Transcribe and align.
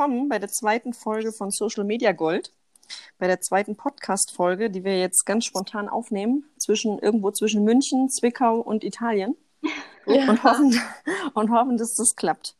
willkommen 0.00 0.30
bei 0.30 0.38
der 0.38 0.48
zweiten 0.48 0.94
Folge 0.94 1.30
von 1.30 1.50
Social 1.50 1.84
Media 1.84 2.12
Gold. 2.12 2.54
Bei 3.18 3.26
der 3.26 3.42
zweiten 3.42 3.76
Podcast-Folge, 3.76 4.70
die 4.70 4.82
wir 4.82 4.98
jetzt 4.98 5.26
ganz 5.26 5.44
spontan 5.44 5.90
aufnehmen, 5.90 6.46
zwischen, 6.56 6.98
irgendwo 6.98 7.30
zwischen 7.32 7.64
München, 7.64 8.08
Zwickau 8.08 8.60
und 8.60 8.82
Italien. 8.82 9.36
Ja. 10.06 10.30
Und, 10.30 10.42
hoffen, 10.42 10.80
und 11.34 11.50
hoffen, 11.50 11.76
dass 11.76 11.94
das 11.96 12.16
klappt. 12.16 12.56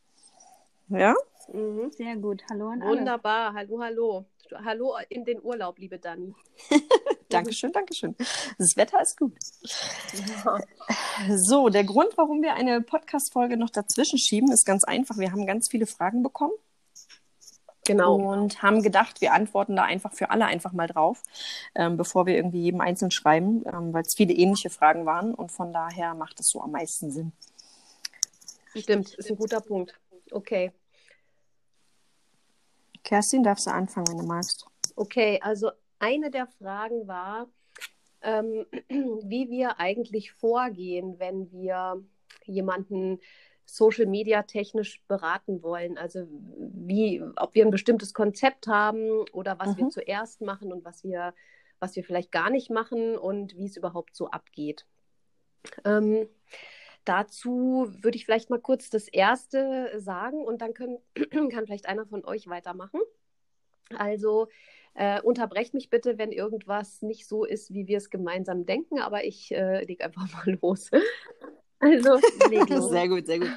Ja? 0.89 1.15
Mhm. 1.51 1.91
Sehr 1.93 2.15
gut. 2.17 2.43
Hallo 2.47 2.67
an 2.67 2.83
alle. 2.83 2.99
Wunderbar. 2.99 3.55
Hallo, 3.55 3.81
hallo. 3.81 4.25
Hallo 4.63 4.97
in 5.09 5.25
den 5.25 5.41
Urlaub, 5.41 5.79
liebe 5.79 5.97
Dani. 5.97 6.35
Dankeschön, 7.29 7.71
Dankeschön. 7.71 8.15
Das 8.59 8.77
Wetter 8.77 9.01
ist 9.01 9.17
gut. 9.17 9.33
Ja. 10.45 10.59
So, 11.37 11.69
der 11.69 11.85
Grund, 11.85 12.15
warum 12.17 12.43
wir 12.43 12.53
eine 12.53 12.81
Podcast-Folge 12.81 13.57
noch 13.57 13.71
dazwischen 13.71 14.19
schieben, 14.19 14.51
ist 14.51 14.63
ganz 14.63 14.83
einfach. 14.83 15.17
Wir 15.17 15.31
haben 15.31 15.47
ganz 15.47 15.69
viele 15.71 15.87
Fragen 15.87 16.21
bekommen. 16.21 16.53
Genau. 17.91 18.15
Und 18.15 18.61
haben 18.61 18.81
gedacht, 18.81 19.21
wir 19.21 19.33
antworten 19.33 19.75
da 19.75 19.83
einfach 19.83 20.13
für 20.13 20.29
alle 20.29 20.45
einfach 20.45 20.71
mal 20.71 20.87
drauf, 20.87 21.23
ähm, 21.75 21.97
bevor 21.97 22.25
wir 22.25 22.35
irgendwie 22.35 22.61
jedem 22.61 22.81
einzeln 22.81 23.11
schreiben, 23.11 23.63
ähm, 23.65 23.93
weil 23.93 24.03
es 24.03 24.13
viele 24.13 24.33
ähnliche 24.33 24.69
Fragen 24.69 25.05
waren 25.05 25.33
und 25.33 25.51
von 25.51 25.73
daher 25.73 26.13
macht 26.13 26.39
es 26.39 26.49
so 26.49 26.61
am 26.61 26.71
meisten 26.71 27.11
Sinn. 27.11 27.31
Stimmt, 28.75 29.13
ist 29.15 29.29
ein 29.29 29.37
guter 29.37 29.61
Punkt. 29.61 29.99
Okay. 30.31 30.71
Kerstin, 33.03 33.43
darfst 33.43 33.67
du 33.67 33.71
anfangen, 33.71 34.07
wenn 34.09 34.17
du 34.19 34.25
magst. 34.25 34.65
Okay, 34.95 35.39
also 35.41 35.71
eine 35.99 36.31
der 36.31 36.47
Fragen 36.47 37.07
war, 37.07 37.47
ähm, 38.21 38.65
wie 38.89 39.49
wir 39.49 39.79
eigentlich 39.79 40.31
vorgehen, 40.33 41.19
wenn 41.19 41.51
wir 41.51 42.03
jemanden 42.45 43.19
Social 43.73 44.05
Media 44.05 44.43
technisch 44.43 45.01
beraten 45.07 45.63
wollen. 45.63 45.97
Also 45.97 46.27
wie, 46.57 47.23
ob 47.37 47.55
wir 47.55 47.65
ein 47.65 47.71
bestimmtes 47.71 48.13
Konzept 48.13 48.67
haben 48.67 49.09
oder 49.31 49.59
was 49.59 49.69
mhm. 49.69 49.77
wir 49.77 49.89
zuerst 49.89 50.41
machen 50.41 50.73
und 50.73 50.83
was 50.83 51.05
wir, 51.05 51.33
was 51.79 51.95
wir 51.95 52.03
vielleicht 52.03 52.33
gar 52.33 52.49
nicht 52.49 52.69
machen 52.69 53.17
und 53.17 53.55
wie 53.55 53.65
es 53.65 53.77
überhaupt 53.77 54.13
so 54.13 54.29
abgeht. 54.29 54.85
Ähm, 55.85 56.27
dazu 57.05 57.87
würde 58.01 58.17
ich 58.17 58.25
vielleicht 58.25 58.49
mal 58.49 58.59
kurz 58.59 58.89
das 58.89 59.07
erste 59.07 59.89
sagen 60.01 60.43
und 60.43 60.61
dann 60.61 60.73
können, 60.73 60.97
kann 61.31 61.65
vielleicht 61.65 61.87
einer 61.87 62.05
von 62.05 62.25
euch 62.25 62.47
weitermachen. 62.47 62.99
Also 63.95 64.49
äh, 64.95 65.21
unterbrecht 65.21 65.73
mich 65.73 65.89
bitte, 65.89 66.17
wenn 66.17 66.33
irgendwas 66.33 67.01
nicht 67.01 67.25
so 67.25 67.45
ist, 67.45 67.73
wie 67.73 67.87
wir 67.87 67.97
es 67.97 68.09
gemeinsam 68.09 68.65
denken, 68.65 68.99
aber 68.99 69.23
ich 69.23 69.53
äh, 69.53 69.85
lege 69.85 70.03
einfach 70.03 70.27
mal 70.45 70.59
los. 70.61 70.91
Also, 71.81 72.17
sehr 72.89 73.07
gut, 73.09 73.25
sehr 73.25 73.39
gut. 73.39 73.49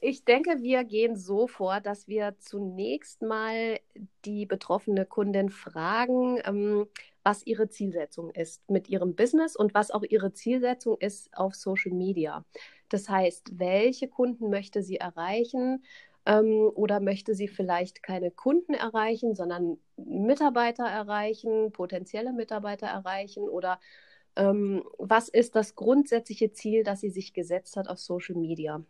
Ich 0.00 0.24
denke, 0.24 0.62
wir 0.62 0.84
gehen 0.84 1.16
so 1.16 1.46
vor, 1.46 1.80
dass 1.80 2.06
wir 2.06 2.36
zunächst 2.38 3.22
mal 3.22 3.80
die 4.24 4.44
betroffene 4.44 5.06
Kundin 5.06 5.48
fragen, 5.48 6.40
ähm, 6.44 6.86
was 7.22 7.46
ihre 7.46 7.70
Zielsetzung 7.70 8.30
ist 8.30 8.68
mit 8.70 8.88
ihrem 8.90 9.16
Business 9.16 9.56
und 9.56 9.72
was 9.74 9.90
auch 9.90 10.02
ihre 10.02 10.32
Zielsetzung 10.34 10.98
ist 11.00 11.34
auf 11.36 11.54
Social 11.54 11.92
Media. 11.92 12.44
Das 12.90 13.08
heißt, 13.08 13.58
welche 13.58 14.08
Kunden 14.08 14.50
möchte 14.50 14.82
sie 14.82 14.96
erreichen? 14.98 15.82
Ähm, 16.26 16.70
oder 16.74 17.00
möchte 17.00 17.34
sie 17.34 17.48
vielleicht 17.48 18.02
keine 18.02 18.30
Kunden 18.30 18.74
erreichen, 18.74 19.34
sondern 19.34 19.78
Mitarbeiter 19.96 20.84
erreichen, 20.84 21.72
potenzielle 21.72 22.32
Mitarbeiter 22.32 22.86
erreichen? 22.86 23.48
Oder 23.48 23.78
ähm, 24.36 24.84
was 24.98 25.28
ist 25.28 25.54
das 25.54 25.74
grundsätzliche 25.74 26.52
Ziel, 26.52 26.84
das 26.84 27.00
sie 27.00 27.10
sich 27.10 27.32
gesetzt 27.32 27.76
hat 27.76 27.88
auf 27.88 27.98
Social 27.98 28.36
Media? 28.36 28.84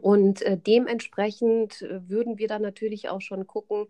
Und 0.00 0.42
äh, 0.42 0.56
dementsprechend 0.56 1.82
äh, 1.82 2.08
würden 2.08 2.38
wir 2.38 2.48
dann 2.48 2.62
natürlich 2.62 3.08
auch 3.08 3.20
schon 3.20 3.46
gucken, 3.46 3.86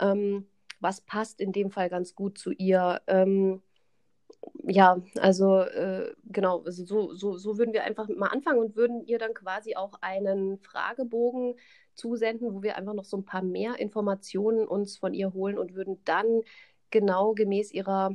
ähm, 0.00 0.46
was 0.80 1.00
passt 1.00 1.40
in 1.40 1.52
dem 1.52 1.70
Fall 1.70 1.88
ganz 1.88 2.14
gut 2.14 2.38
zu 2.38 2.50
ihr. 2.52 3.00
Ähm, 3.06 3.62
ja, 4.64 5.00
also 5.16 5.60
äh, 5.60 6.12
genau, 6.24 6.62
also 6.62 6.84
so, 6.84 7.14
so, 7.14 7.36
so 7.36 7.58
würden 7.58 7.72
wir 7.72 7.84
einfach 7.84 8.08
mal 8.08 8.28
anfangen 8.28 8.58
und 8.58 8.76
würden 8.76 9.06
ihr 9.06 9.18
dann 9.18 9.34
quasi 9.34 9.76
auch 9.76 9.94
einen 10.00 10.58
Fragebogen 10.58 11.54
zusenden, 11.94 12.52
wo 12.54 12.62
wir 12.62 12.76
einfach 12.76 12.94
noch 12.94 13.04
so 13.04 13.16
ein 13.16 13.24
paar 13.24 13.42
mehr 13.42 13.78
Informationen 13.78 14.66
uns 14.66 14.98
von 14.98 15.14
ihr 15.14 15.32
holen 15.32 15.58
und 15.58 15.74
würden 15.74 16.00
dann 16.04 16.42
genau 16.90 17.34
gemäß 17.34 17.72
ihrer, 17.72 18.14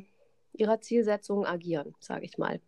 ihrer 0.54 0.82
Zielsetzung 0.82 1.46
agieren, 1.46 1.96
sage 2.00 2.26
ich 2.26 2.38
mal. 2.38 2.60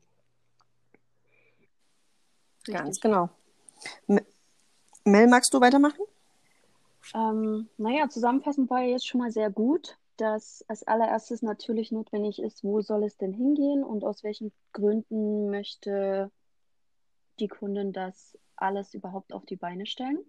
Richtig. 2.67 2.75
Ganz 2.75 2.99
genau. 2.99 3.29
Mel, 5.03 5.27
magst 5.27 5.53
du 5.53 5.59
weitermachen? 5.59 6.01
Ähm, 7.13 7.67
naja, 7.77 8.07
zusammenfassend 8.07 8.69
war 8.69 8.81
jetzt 8.81 9.05
schon 9.05 9.19
mal 9.19 9.31
sehr 9.31 9.49
gut, 9.49 9.97
dass 10.17 10.63
als 10.67 10.83
allererstes 10.83 11.41
natürlich 11.41 11.91
notwendig 11.91 12.39
ist, 12.41 12.63
wo 12.63 12.81
soll 12.81 13.03
es 13.03 13.17
denn 13.17 13.33
hingehen 13.33 13.83
und 13.83 14.05
aus 14.05 14.23
welchen 14.23 14.53
Gründen 14.71 15.49
möchte 15.49 16.31
die 17.39 17.47
Kundin 17.47 17.91
das 17.91 18.37
alles 18.55 18.93
überhaupt 18.93 19.33
auf 19.33 19.45
die 19.45 19.55
Beine 19.55 19.85
stellen. 19.85 20.19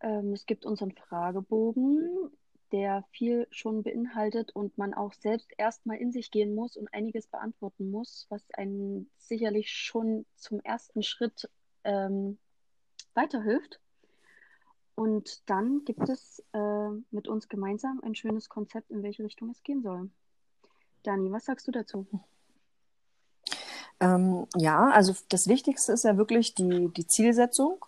Ähm, 0.00 0.32
es 0.32 0.46
gibt 0.46 0.64
unseren 0.64 0.92
Fragebogen, 0.92 2.30
der 2.72 3.04
viel 3.10 3.46
schon 3.50 3.82
beinhaltet 3.82 4.54
und 4.54 4.76
man 4.78 4.94
auch 4.94 5.12
selbst 5.12 5.52
erstmal 5.56 5.98
in 5.98 6.12
sich 6.12 6.30
gehen 6.30 6.54
muss 6.54 6.76
und 6.76 6.92
einiges 6.92 7.26
beantworten 7.26 7.90
muss, 7.90 8.26
was 8.28 8.42
einen 8.52 9.10
sicherlich 9.16 9.70
schon 9.70 10.26
zum 10.36 10.60
ersten 10.60 11.02
Schritt 11.02 11.48
ähm, 11.84 12.38
weiterhilft. 13.14 13.80
Und 14.94 15.48
dann 15.48 15.84
gibt 15.84 16.08
es 16.08 16.44
äh, 16.52 16.90
mit 17.10 17.28
uns 17.28 17.48
gemeinsam 17.48 18.00
ein 18.02 18.14
schönes 18.14 18.48
Konzept, 18.48 18.90
in 18.90 19.02
welche 19.02 19.24
Richtung 19.24 19.50
es 19.50 19.62
gehen 19.62 19.82
soll. 19.82 20.10
Dani, 21.04 21.30
was 21.30 21.44
sagst 21.44 21.68
du 21.68 21.72
dazu? 21.72 22.06
Ähm, 24.00 24.46
ja, 24.56 24.90
also 24.90 25.14
das 25.28 25.48
Wichtigste 25.48 25.92
ist 25.92 26.04
ja 26.04 26.16
wirklich 26.16 26.54
die, 26.54 26.88
die 26.96 27.06
Zielsetzung 27.06 27.84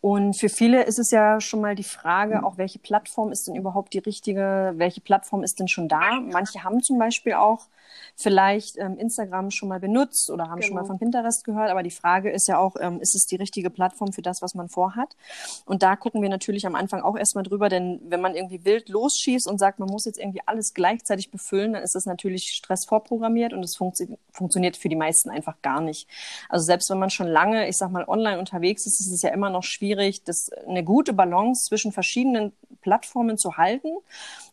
und 0.00 0.34
für 0.34 0.48
viele 0.48 0.84
ist 0.84 0.98
es 0.98 1.10
ja 1.10 1.40
schon 1.40 1.60
mal 1.60 1.74
die 1.74 1.82
Frage, 1.82 2.44
auch 2.44 2.58
welche 2.58 2.78
Plattform 2.78 3.32
ist 3.32 3.48
denn 3.48 3.56
überhaupt 3.56 3.92
die 3.94 3.98
richtige, 3.98 4.74
welche 4.76 5.00
Plattform 5.00 5.42
ist 5.42 5.58
denn 5.58 5.68
schon 5.68 5.88
da? 5.88 6.20
Manche 6.20 6.62
haben 6.64 6.82
zum 6.82 6.98
Beispiel 6.98 7.34
auch 7.34 7.66
vielleicht 8.14 8.78
ähm, 8.78 8.98
Instagram 8.98 9.50
schon 9.50 9.68
mal 9.68 9.80
benutzt 9.80 10.30
oder 10.30 10.44
haben 10.44 10.60
genau. 10.60 10.66
schon 10.66 10.74
mal 10.74 10.82
genau. 10.82 10.92
von 10.92 10.98
Pinterest 10.98 11.44
gehört, 11.44 11.70
aber 11.70 11.82
die 11.82 11.90
Frage 11.90 12.30
ist 12.30 12.46
ja 12.48 12.58
auch, 12.58 12.76
ähm, 12.80 13.00
ist 13.00 13.14
es 13.14 13.26
die 13.26 13.36
richtige 13.36 13.70
Plattform 13.70 14.12
für 14.12 14.22
das, 14.22 14.42
was 14.42 14.54
man 14.54 14.68
vorhat? 14.68 15.16
Und 15.64 15.82
da 15.82 15.96
gucken 15.96 16.22
wir 16.22 16.28
natürlich 16.28 16.66
am 16.66 16.74
Anfang 16.74 17.02
auch 17.02 17.16
erstmal 17.16 17.44
drüber, 17.44 17.68
denn 17.68 18.00
wenn 18.04 18.20
man 18.20 18.34
irgendwie 18.34 18.64
wild 18.64 18.88
losschießt 18.88 19.48
und 19.48 19.58
sagt, 19.58 19.78
man 19.78 19.88
muss 19.88 20.04
jetzt 20.04 20.18
irgendwie 20.18 20.40
alles 20.46 20.74
gleichzeitig 20.74 21.30
befüllen, 21.30 21.72
dann 21.72 21.82
ist 21.82 21.94
das 21.94 22.06
natürlich 22.06 22.50
Stress 22.52 22.84
vorprogrammiert 22.84 23.52
und 23.52 23.64
es 23.64 23.76
funktio 23.76 24.18
funktioniert 24.30 24.76
für 24.76 24.90
die 24.90 24.96
meisten 24.96 25.30
einfach 25.30 25.62
gar 25.62 25.80
nicht. 25.80 26.08
Also 26.50 26.64
selbst 26.66 26.90
wenn 26.90 26.98
man 26.98 27.08
schon 27.08 27.26
lange, 27.26 27.68
ich 27.68 27.78
sag 27.78 27.90
mal, 27.90 28.04
online 28.06 28.38
unterwegs 28.38 28.86
ist, 28.86 29.00
ist 29.00 29.10
es 29.10 29.22
ja 29.22 29.30
immer 29.30 29.48
noch 29.48 29.62
schwierig, 29.62 29.85
das 29.94 30.50
eine 30.66 30.84
gute 30.84 31.12
Balance 31.12 31.68
zwischen 31.68 31.92
verschiedenen 31.92 32.52
Plattformen 32.82 33.38
zu 33.38 33.56
halten. 33.56 33.90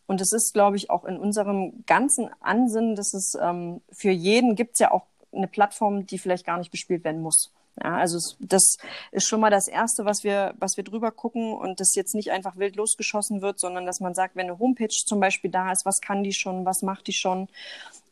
Und 0.05 0.21
es 0.21 0.31
ist, 0.31 0.53
glaube 0.53 0.77
ich, 0.77 0.89
auch 0.89 1.05
in 1.05 1.17
unserem 1.17 1.83
ganzen 1.85 2.29
Ansinnen, 2.41 2.95
dass 2.95 3.13
es 3.13 3.35
ähm, 3.41 3.81
für 3.91 4.11
jeden 4.11 4.55
gibt 4.55 4.73
es 4.73 4.79
ja 4.79 4.91
auch 4.91 5.05
eine 5.31 5.47
Plattform, 5.47 6.05
die 6.05 6.19
vielleicht 6.19 6.45
gar 6.45 6.57
nicht 6.57 6.71
bespielt 6.71 7.03
werden 7.03 7.21
muss. 7.21 7.51
Ja, 7.81 7.97
also 7.97 8.17
es, 8.17 8.37
das 8.39 8.77
ist 9.11 9.27
schon 9.27 9.39
mal 9.39 9.49
das 9.49 9.67
Erste, 9.67 10.05
was 10.05 10.23
wir, 10.23 10.53
was 10.59 10.77
wir 10.77 10.83
drüber 10.83 11.11
gucken 11.11 11.53
und 11.53 11.79
das 11.79 11.95
jetzt 11.95 12.13
nicht 12.13 12.31
einfach 12.31 12.57
wild 12.57 12.75
losgeschossen 12.75 13.41
wird, 13.41 13.59
sondern 13.59 13.85
dass 13.85 13.99
man 13.99 14.13
sagt, 14.13 14.35
wenn 14.35 14.47
eine 14.47 14.59
Homepage 14.59 14.89
zum 14.89 15.19
Beispiel 15.19 15.49
da 15.49 15.71
ist, 15.71 15.85
was 15.85 15.99
kann 15.99 16.23
die 16.23 16.33
schon, 16.33 16.65
was 16.65 16.83
macht 16.83 17.07
die 17.07 17.13
schon? 17.13 17.47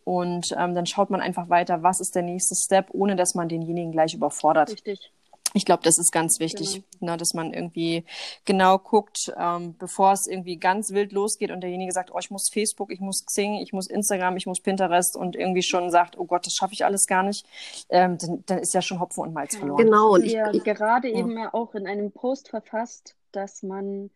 Und 0.04 0.56
ähm, 0.58 0.74
dann 0.74 0.88
schaut 0.88 1.12
man 1.12 1.22
einfach 1.22 1.50
weiter, 1.50 1.84
was 1.84 2.00
ist 2.00 2.16
der 2.16 2.24
nächste 2.24 2.56
Step, 2.56 2.88
ohne 2.92 3.16
dass 3.16 3.36
man 3.36 3.50
denjenigen 3.50 3.92
gleich 3.92 4.16
überfordert. 4.16 4.72
Richtig. 4.72 5.12
Ich 5.54 5.66
glaube, 5.66 5.84
das 5.84 5.98
ist 5.98 6.12
ganz 6.12 6.40
wichtig, 6.40 6.82
genau. 7.00 7.12
ne, 7.12 7.18
dass 7.18 7.34
man 7.34 7.54
irgendwie 7.54 8.06
genau 8.46 8.78
guckt, 8.78 9.34
ähm, 9.38 9.76
bevor 9.78 10.14
es 10.14 10.26
irgendwie 10.26 10.58
ganz 10.58 10.92
wild 10.92 11.12
losgeht 11.12 11.52
und 11.52 11.62
derjenige 11.62 11.92
sagt, 11.92 12.12
oh, 12.14 12.20
ich 12.20 12.32
muss 12.32 12.50
Facebook, 12.50 12.92
ich 12.92 13.02
muss 13.02 13.26
Xing, 13.26 13.56
ich 13.56 13.74
muss 13.74 13.88
Instagram, 13.88 14.38
ich 14.38 14.46
muss 14.46 14.62
Pinterest 14.62 15.18
und 15.18 15.36
irgendwie 15.36 15.64
schon 15.64 15.92
sagt, 15.92 16.18
oh 16.18 16.26
Gott, 16.26 16.46
das 16.46 16.54
schaffe 16.54 16.74
ich 16.74 16.86
alles 16.86 17.06
gar 17.06 17.24
nicht, 17.24 17.46
ähm, 17.90 18.18
dann, 18.18 18.44
dann 18.46 18.60
ist 18.60 18.74
ja 18.74 18.82
schon 18.82 19.02
Hopfen 19.02 19.24
und 19.24 19.34
Malz 19.34 19.58
verloren. 19.58 19.84
Genau, 19.84 20.14
und 20.14 20.24
ich, 20.24 20.32
ja, 20.32 20.54
ich 20.54 20.64
gerade 20.64 21.10
ja. 21.10 21.20
eben 21.20 21.38
auch 21.38 21.76
in 21.76 21.86
einem 21.86 22.12
Post 22.12 22.48
verfasst, 22.48 23.16
dass 23.34 23.62
man 23.62 24.10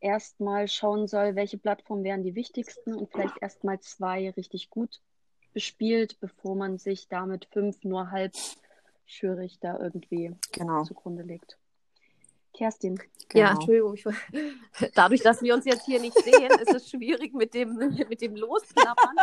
erstmal 0.00 0.68
schauen 0.68 1.06
soll, 1.06 1.36
welche 1.36 1.56
Plattformen 1.58 2.04
wären 2.04 2.22
die 2.22 2.34
wichtigsten 2.34 2.94
und 2.94 3.10
vielleicht 3.10 3.40
erstmal 3.40 3.80
zwei 3.80 4.30
richtig 4.30 4.68
gut 4.68 5.00
bespielt, 5.54 6.20
bevor 6.20 6.54
man 6.54 6.76
sich 6.76 7.08
damit 7.08 7.46
fünf 7.50 7.82
nur 7.82 8.10
halb 8.10 8.34
schwierig 9.06 9.58
da 9.60 9.78
irgendwie 9.78 10.34
genau. 10.52 10.84
zugrunde 10.84 11.22
legt. 11.22 11.58
Kerstin. 12.52 12.98
Genau. 13.28 13.44
Ja, 13.44 13.52
Entschuldigung. 13.52 13.94
Ich, 13.94 14.04
dadurch, 14.94 15.20
dass 15.20 15.42
wir 15.42 15.54
uns 15.54 15.64
jetzt 15.64 15.84
hier 15.84 16.00
nicht 16.00 16.16
sehen, 16.18 16.50
ist 16.60 16.74
es 16.74 16.90
schwierig 16.90 17.34
mit 17.34 17.54
dem, 17.54 17.76
mit 18.08 18.20
dem 18.20 18.34
Losklappern. 18.34 19.16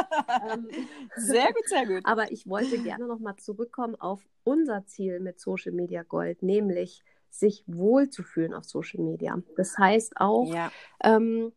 Ähm, 0.50 0.68
sehr 1.15 1.47
gut, 1.47 1.68
sehr 1.68 1.85
gut. 1.85 2.06
Aber 2.06 2.31
ich 2.31 2.47
wollte 2.47 2.77
gerne 2.80 3.07
nochmal 3.07 3.35
zurückkommen 3.38 3.95
auf 3.95 4.21
unser 4.44 4.85
Ziel 4.85 5.19
mit 5.19 5.39
Social 5.39 5.71
Media 5.71 6.03
Gold, 6.03 6.44
nämlich 6.44 7.03
sich 7.29 7.63
wohlzufühlen 7.65 8.53
auf 8.53 8.65
Social 8.65 9.03
Media. 9.03 9.41
Das 9.56 9.77
heißt 9.77 10.18
auch, 10.18 10.53
ja. 10.53 10.71
ähm, 11.03 11.51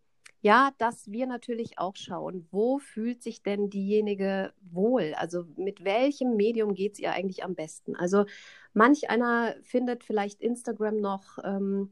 ja, 0.46 0.70
dass 0.78 1.10
wir 1.10 1.26
natürlich 1.26 1.80
auch 1.80 1.96
schauen, 1.96 2.46
wo 2.52 2.78
fühlt 2.78 3.20
sich 3.20 3.42
denn 3.42 3.68
diejenige 3.68 4.52
wohl? 4.60 5.12
Also 5.16 5.44
mit 5.56 5.82
welchem 5.82 6.36
Medium 6.36 6.74
geht 6.74 6.92
es 6.92 6.98
ihr 7.00 7.10
eigentlich 7.10 7.42
am 7.42 7.56
besten? 7.56 7.96
Also 7.96 8.26
manch 8.72 9.10
einer 9.10 9.56
findet 9.62 10.04
vielleicht 10.04 10.40
Instagram 10.40 11.00
noch 11.00 11.38
ähm, 11.42 11.90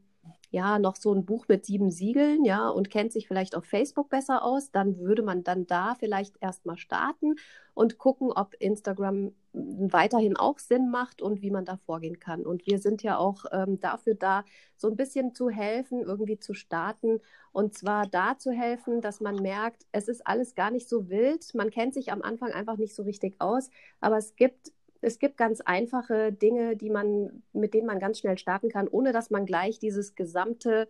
ja, 0.54 0.78
noch 0.78 0.94
so 0.94 1.12
ein 1.12 1.24
Buch 1.24 1.46
mit 1.48 1.66
sieben 1.66 1.90
Siegeln, 1.90 2.44
ja, 2.44 2.68
und 2.68 2.88
kennt 2.88 3.12
sich 3.12 3.26
vielleicht 3.26 3.56
auf 3.56 3.64
Facebook 3.64 4.08
besser 4.08 4.44
aus, 4.44 4.70
dann 4.70 4.98
würde 5.00 5.24
man 5.24 5.42
dann 5.42 5.66
da 5.66 5.96
vielleicht 5.96 6.36
erstmal 6.40 6.78
starten 6.78 7.34
und 7.74 7.98
gucken, 7.98 8.30
ob 8.30 8.54
Instagram 8.60 9.32
weiterhin 9.52 10.36
auch 10.36 10.60
Sinn 10.60 10.90
macht 10.90 11.20
und 11.20 11.42
wie 11.42 11.50
man 11.50 11.64
da 11.64 11.76
vorgehen 11.76 12.20
kann. 12.20 12.46
Und 12.46 12.68
wir 12.68 12.78
sind 12.78 13.02
ja 13.02 13.18
auch 13.18 13.46
ähm, 13.50 13.80
dafür 13.80 14.14
da, 14.14 14.44
so 14.76 14.88
ein 14.88 14.94
bisschen 14.96 15.34
zu 15.34 15.50
helfen, 15.50 16.02
irgendwie 16.02 16.38
zu 16.38 16.54
starten. 16.54 17.20
Und 17.50 17.74
zwar 17.74 18.06
da 18.06 18.38
zu 18.38 18.52
helfen, 18.52 19.00
dass 19.00 19.20
man 19.20 19.34
merkt, 19.34 19.86
es 19.90 20.06
ist 20.06 20.24
alles 20.24 20.54
gar 20.54 20.70
nicht 20.70 20.88
so 20.88 21.08
wild. 21.08 21.52
Man 21.54 21.70
kennt 21.70 21.94
sich 21.94 22.12
am 22.12 22.22
Anfang 22.22 22.52
einfach 22.52 22.76
nicht 22.76 22.94
so 22.94 23.02
richtig 23.02 23.40
aus, 23.40 23.70
aber 24.00 24.18
es 24.18 24.36
gibt 24.36 24.70
es 25.04 25.18
gibt 25.18 25.36
ganz 25.36 25.60
einfache 25.60 26.32
Dinge, 26.32 26.76
die 26.76 26.90
man, 26.90 27.42
mit 27.52 27.74
denen 27.74 27.86
man 27.86 28.00
ganz 28.00 28.18
schnell 28.18 28.38
starten 28.38 28.68
kann, 28.68 28.88
ohne 28.88 29.12
dass 29.12 29.30
man 29.30 29.46
gleich 29.46 29.78
dieses 29.78 30.14
gesamte, 30.14 30.88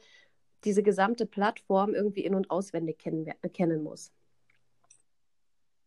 diese 0.65 0.83
gesamte 0.83 1.27
Plattform 1.27 1.95
irgendwie 1.95 2.25
in- 2.25 2.35
und 2.35 2.51
auswendig 2.51 2.99
kennen, 2.99 3.31
kennen 3.53 3.83
muss. 3.83 4.13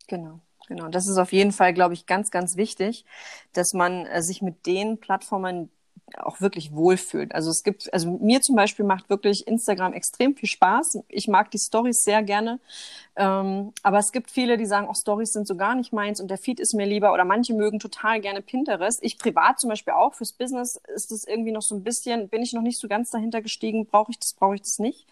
Genau. 0.07 0.41
Genau, 0.67 0.89
das 0.89 1.07
ist 1.07 1.17
auf 1.17 1.31
jeden 1.31 1.53
Fall, 1.53 1.73
glaube 1.73 1.93
ich, 1.93 2.05
ganz, 2.07 2.29
ganz 2.29 2.57
wichtig, 2.57 3.05
dass 3.53 3.71
man 3.73 4.05
äh, 4.05 4.21
sich 4.21 4.41
mit 4.41 4.65
den 4.65 4.99
Plattformen, 4.99 5.71
auch 6.15 6.39
wirklich 6.41 6.73
wohlfühlt. 6.73 7.35
Also 7.35 7.49
es 7.51 7.63
gibt, 7.63 7.91
also 7.93 8.17
mir 8.21 8.41
zum 8.41 8.55
Beispiel 8.55 8.85
macht 8.85 9.09
wirklich 9.09 9.45
Instagram 9.47 9.93
extrem 9.93 10.35
viel 10.35 10.47
Spaß. 10.47 10.99
Ich 11.09 11.27
mag 11.27 11.51
die 11.51 11.59
Stories 11.59 12.03
sehr 12.03 12.23
gerne. 12.23 12.59
Ähm, 13.15 13.73
aber 13.83 13.97
es 13.97 14.11
gibt 14.11 14.31
viele, 14.31 14.57
die 14.57 14.65
sagen, 14.65 14.87
auch 14.87 14.95
Stories 14.95 15.33
sind 15.33 15.47
so 15.47 15.55
gar 15.55 15.75
nicht 15.75 15.91
meins 15.91 16.21
und 16.21 16.29
der 16.29 16.37
Feed 16.37 16.59
ist 16.59 16.73
mir 16.73 16.85
lieber 16.85 17.13
oder 17.13 17.25
manche 17.25 17.53
mögen 17.53 17.79
total 17.79 18.21
gerne 18.21 18.41
Pinterest. 18.41 18.99
Ich 19.03 19.17
privat 19.17 19.59
zum 19.59 19.69
Beispiel 19.69 19.93
auch. 19.93 20.13
Fürs 20.13 20.31
Business 20.31 20.79
ist 20.95 21.11
es 21.11 21.27
irgendwie 21.27 21.51
noch 21.51 21.61
so 21.61 21.75
ein 21.75 21.83
bisschen, 21.83 22.29
bin 22.29 22.41
ich 22.41 22.53
noch 22.53 22.61
nicht 22.61 22.79
so 22.79 22.87
ganz 22.87 23.09
dahinter 23.11 23.41
gestiegen. 23.41 23.85
Brauche 23.85 24.11
ich 24.11 24.19
das, 24.19 24.33
brauche 24.33 24.55
ich 24.55 24.61
das 24.61 24.79
nicht? 24.79 25.05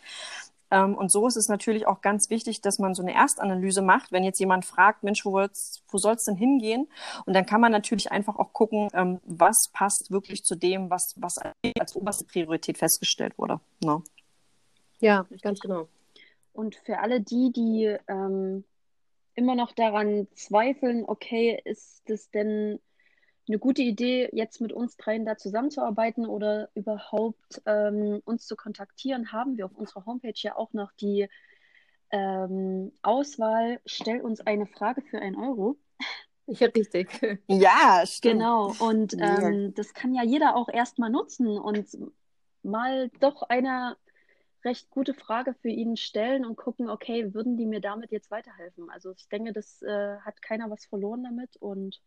Ähm, 0.71 0.95
und 0.95 1.11
so 1.11 1.27
ist 1.27 1.35
es 1.35 1.47
natürlich 1.47 1.87
auch 1.87 2.01
ganz 2.01 2.29
wichtig, 2.29 2.61
dass 2.61 2.79
man 2.79 2.93
so 2.95 3.03
eine 3.03 3.13
Erstanalyse 3.13 3.81
macht, 3.81 4.11
wenn 4.11 4.23
jetzt 4.23 4.39
jemand 4.39 4.65
fragt, 4.65 5.03
Mensch, 5.03 5.25
wo, 5.25 5.33
wo 5.33 5.97
soll 5.97 6.15
es 6.15 6.25
denn 6.25 6.35
hingehen? 6.35 6.87
Und 7.25 7.33
dann 7.33 7.45
kann 7.45 7.61
man 7.61 7.71
natürlich 7.71 8.11
einfach 8.11 8.37
auch 8.37 8.53
gucken, 8.53 8.89
ähm, 8.93 9.19
was 9.25 9.69
passt 9.73 10.11
wirklich 10.11 10.43
zu 10.43 10.55
dem, 10.55 10.89
was, 10.89 11.13
was 11.17 11.37
als 11.79 11.95
oberste 11.95 12.25
Priorität 12.25 12.77
festgestellt 12.77 13.37
wurde. 13.37 13.59
No. 13.83 13.97
Ne? 13.97 14.03
Ja, 14.99 15.25
ganz 15.41 15.59
genau. 15.59 15.87
Und 16.53 16.75
für 16.75 16.99
alle 16.99 17.19
die, 17.19 17.51
die 17.51 17.97
ähm, 18.07 18.63
immer 19.35 19.55
noch 19.55 19.73
daran 19.73 20.27
zweifeln, 20.33 21.03
okay, 21.05 21.59
ist 21.65 22.01
das 22.07 22.29
denn 22.31 22.79
eine 23.47 23.59
gute 23.59 23.81
Idee, 23.81 24.29
jetzt 24.33 24.61
mit 24.61 24.73
uns 24.73 24.97
dreien 24.97 25.25
da 25.25 25.37
zusammenzuarbeiten 25.37 26.25
oder 26.25 26.69
überhaupt 26.73 27.61
ähm, 27.65 28.21
uns 28.25 28.47
zu 28.47 28.55
kontaktieren, 28.55 29.31
haben 29.31 29.57
wir 29.57 29.65
auf 29.65 29.75
unserer 29.75 30.05
Homepage 30.05 30.33
ja 30.35 30.55
auch 30.55 30.73
noch 30.73 30.91
die 30.93 31.27
ähm, 32.11 32.91
Auswahl, 33.01 33.79
stell 33.85 34.21
uns 34.21 34.41
eine 34.41 34.65
Frage 34.65 35.01
für 35.01 35.19
einen 35.19 35.35
Euro. 35.35 35.77
Ja, 36.47 36.67
richtig. 36.67 37.09
Ja, 37.47 38.03
stimmt. 38.05 38.33
Genau, 38.35 38.73
und 38.79 39.15
ähm, 39.19 39.73
das 39.73 39.93
kann 39.93 40.13
ja 40.13 40.23
jeder 40.23 40.55
auch 40.55 40.69
erstmal 40.69 41.09
nutzen 41.09 41.57
und 41.57 41.87
mal 42.63 43.09
doch 43.19 43.43
eine 43.43 43.97
recht 44.63 44.89
gute 44.89 45.13
Frage 45.13 45.53
für 45.61 45.69
ihn 45.69 45.95
stellen 45.95 46.45
und 46.45 46.55
gucken, 46.55 46.89
okay, 46.89 47.33
würden 47.33 47.57
die 47.57 47.67
mir 47.67 47.81
damit 47.81 48.11
jetzt 48.11 48.31
weiterhelfen? 48.31 48.89
Also 48.89 49.11
ich 49.11 49.27
denke, 49.29 49.53
das 49.53 49.81
äh, 49.83 50.17
hat 50.19 50.41
keiner 50.41 50.69
was 50.69 50.85
verloren 50.85 51.23
damit 51.23 51.55
und 51.57 52.01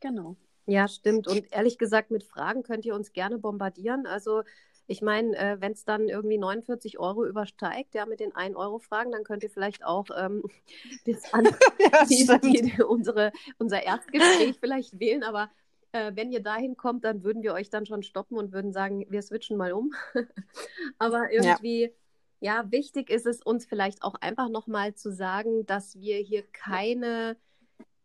Genau. 0.00 0.36
Ja, 0.66 0.86
stimmt. 0.86 1.26
Und 1.28 1.50
ehrlich 1.50 1.78
gesagt, 1.78 2.10
mit 2.10 2.24
Fragen 2.24 2.62
könnt 2.62 2.84
ihr 2.84 2.94
uns 2.94 3.12
gerne 3.12 3.38
bombardieren. 3.38 4.06
Also 4.06 4.42
ich 4.86 5.02
meine, 5.02 5.36
äh, 5.36 5.60
wenn 5.60 5.72
es 5.72 5.84
dann 5.84 6.08
irgendwie 6.08 6.38
49 6.38 6.98
Euro 6.98 7.26
übersteigt, 7.26 7.94
ja, 7.94 8.06
mit 8.06 8.20
den 8.20 8.34
1 8.34 8.56
Euro 8.56 8.78
Fragen, 8.78 9.12
dann 9.12 9.22
könnt 9.22 9.42
ihr 9.42 9.50
vielleicht 9.50 9.84
auch 9.84 10.06
ähm, 10.16 10.42
das 11.06 11.32
an, 11.32 11.44
ja, 11.78 12.38
die, 12.38 12.62
die, 12.62 12.82
unsere, 12.82 13.32
unser 13.58 13.82
Erstgespräch 13.82 14.56
vielleicht 14.58 14.98
wählen. 14.98 15.22
Aber 15.22 15.50
äh, 15.92 16.12
wenn 16.14 16.32
ihr 16.32 16.42
dahin 16.42 16.76
kommt, 16.76 17.04
dann 17.04 17.22
würden 17.22 17.42
wir 17.42 17.52
euch 17.52 17.68
dann 17.70 17.86
schon 17.86 18.02
stoppen 18.02 18.38
und 18.38 18.52
würden 18.52 18.72
sagen, 18.72 19.06
wir 19.08 19.22
switchen 19.22 19.56
mal 19.56 19.72
um. 19.72 19.92
Aber 20.98 21.30
irgendwie, 21.30 21.92
ja. 22.40 22.62
ja, 22.62 22.72
wichtig 22.72 23.10
ist 23.10 23.26
es 23.26 23.42
uns 23.42 23.66
vielleicht 23.66 24.02
auch 24.02 24.14
einfach 24.14 24.48
nochmal 24.48 24.94
zu 24.94 25.12
sagen, 25.12 25.66
dass 25.66 25.98
wir 25.98 26.16
hier 26.16 26.42
keine 26.42 27.36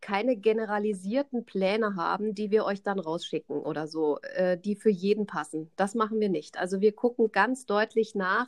keine 0.03 0.35
generalisierten 0.35 1.45
Pläne 1.45 1.95
haben, 1.95 2.35
die 2.35 2.51
wir 2.51 2.65
euch 2.65 2.83
dann 2.83 2.99
rausschicken 2.99 3.55
oder 3.55 3.87
so, 3.87 4.19
äh, 4.35 4.57
die 4.57 4.75
für 4.75 4.89
jeden 4.89 5.25
passen. 5.27 5.71
Das 5.77 5.95
machen 5.95 6.19
wir 6.19 6.27
nicht. 6.27 6.59
Also 6.59 6.81
wir 6.81 6.91
gucken 6.91 7.31
ganz 7.31 7.65
deutlich 7.65 8.13
nach, 8.13 8.47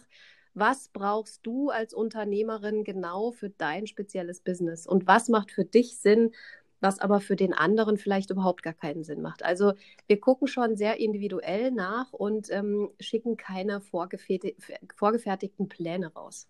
was 0.53 0.89
brauchst 0.89 1.45
du 1.45 1.69
als 1.69 1.93
Unternehmerin 1.93 2.83
genau 2.83 3.31
für 3.31 3.49
dein 3.49 3.87
spezielles 3.87 4.41
Business 4.41 4.85
und 4.85 5.07
was 5.07 5.29
macht 5.29 5.49
für 5.49 5.63
dich 5.63 5.97
Sinn, 5.97 6.33
was 6.81 6.99
aber 6.99 7.21
für 7.21 7.37
den 7.37 7.53
anderen 7.53 7.97
vielleicht 7.97 8.31
überhaupt 8.31 8.61
gar 8.61 8.73
keinen 8.73 9.05
Sinn 9.05 9.21
macht. 9.21 9.45
Also 9.45 9.73
wir 10.07 10.19
gucken 10.19 10.49
schon 10.49 10.75
sehr 10.75 10.99
individuell 10.99 11.71
nach 11.71 12.11
und 12.11 12.51
ähm, 12.51 12.89
schicken 12.99 13.37
keine 13.37 13.79
vorgefertigten 13.79 15.69
Pläne 15.69 16.13
raus. 16.13 16.49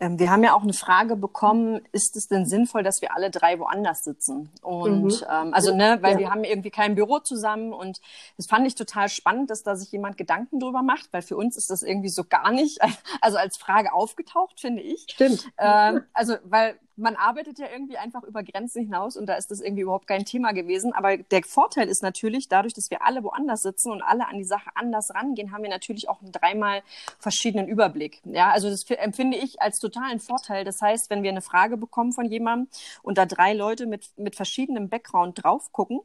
Ähm, 0.00 0.18
wir 0.18 0.30
haben 0.30 0.42
ja 0.42 0.54
auch 0.54 0.62
eine 0.62 0.72
Frage 0.72 1.16
bekommen, 1.16 1.80
ist 1.92 2.16
es 2.16 2.26
denn 2.26 2.46
sinnvoll, 2.46 2.82
dass 2.82 3.00
wir 3.00 3.14
alle 3.14 3.30
drei 3.30 3.58
woanders 3.58 4.04
sitzen? 4.04 4.50
Und 4.62 5.04
mhm. 5.04 5.26
ähm, 5.30 5.54
also, 5.54 5.74
ne, 5.74 5.98
weil 6.00 6.14
ja. 6.14 6.18
wir 6.18 6.30
haben 6.30 6.44
irgendwie 6.44 6.70
kein 6.70 6.94
Büro 6.94 7.18
zusammen 7.20 7.72
und 7.72 8.00
das 8.36 8.46
fand 8.46 8.66
ich 8.66 8.74
total 8.74 9.08
spannend, 9.08 9.50
dass 9.50 9.62
da 9.62 9.76
sich 9.76 9.90
jemand 9.92 10.16
Gedanken 10.16 10.60
drüber 10.60 10.82
macht, 10.82 11.12
weil 11.12 11.22
für 11.22 11.36
uns 11.36 11.56
ist 11.56 11.70
das 11.70 11.82
irgendwie 11.82 12.10
so 12.10 12.24
gar 12.24 12.50
nicht, 12.50 12.80
also 13.20 13.38
als 13.38 13.56
Frage 13.58 13.92
aufgetaucht, 13.92 14.60
finde 14.60 14.82
ich. 14.82 15.06
Stimmt. 15.10 15.46
Ähm, 15.58 16.02
also, 16.12 16.36
weil 16.44 16.78
man 16.96 17.16
arbeitet 17.16 17.58
ja 17.58 17.66
irgendwie 17.72 17.98
einfach 17.98 18.22
über 18.22 18.42
Grenzen 18.42 18.84
hinaus 18.84 19.16
und 19.16 19.26
da 19.26 19.34
ist 19.34 19.50
das 19.50 19.60
irgendwie 19.60 19.82
überhaupt 19.82 20.06
kein 20.06 20.24
Thema 20.24 20.52
gewesen. 20.52 20.92
Aber 20.92 21.16
der 21.16 21.42
Vorteil 21.42 21.88
ist 21.88 22.02
natürlich, 22.02 22.48
dadurch, 22.48 22.74
dass 22.74 22.90
wir 22.90 23.04
alle 23.04 23.22
woanders 23.24 23.62
sitzen 23.62 23.90
und 23.90 24.02
alle 24.02 24.28
an 24.28 24.38
die 24.38 24.44
Sache 24.44 24.70
anders 24.74 25.14
rangehen, 25.14 25.52
haben 25.52 25.62
wir 25.62 25.70
natürlich 25.70 26.08
auch 26.08 26.22
einen 26.22 26.32
dreimal 26.32 26.82
verschiedenen 27.18 27.68
Überblick. 27.68 28.20
Ja, 28.24 28.50
also 28.50 28.70
das 28.70 28.84
empfinde 28.90 29.36
ich 29.36 29.60
als 29.60 29.78
totalen 29.78 30.20
Vorteil. 30.20 30.64
Das 30.64 30.80
heißt, 30.80 31.10
wenn 31.10 31.22
wir 31.22 31.30
eine 31.30 31.42
Frage 31.42 31.76
bekommen 31.76 32.12
von 32.12 32.26
jemandem 32.26 32.68
und 33.02 33.18
da 33.18 33.26
drei 33.26 33.54
Leute 33.54 33.86
mit, 33.86 34.10
mit 34.16 34.36
verschiedenem 34.36 34.88
Background 34.88 35.42
drauf 35.42 35.72
gucken, 35.72 36.00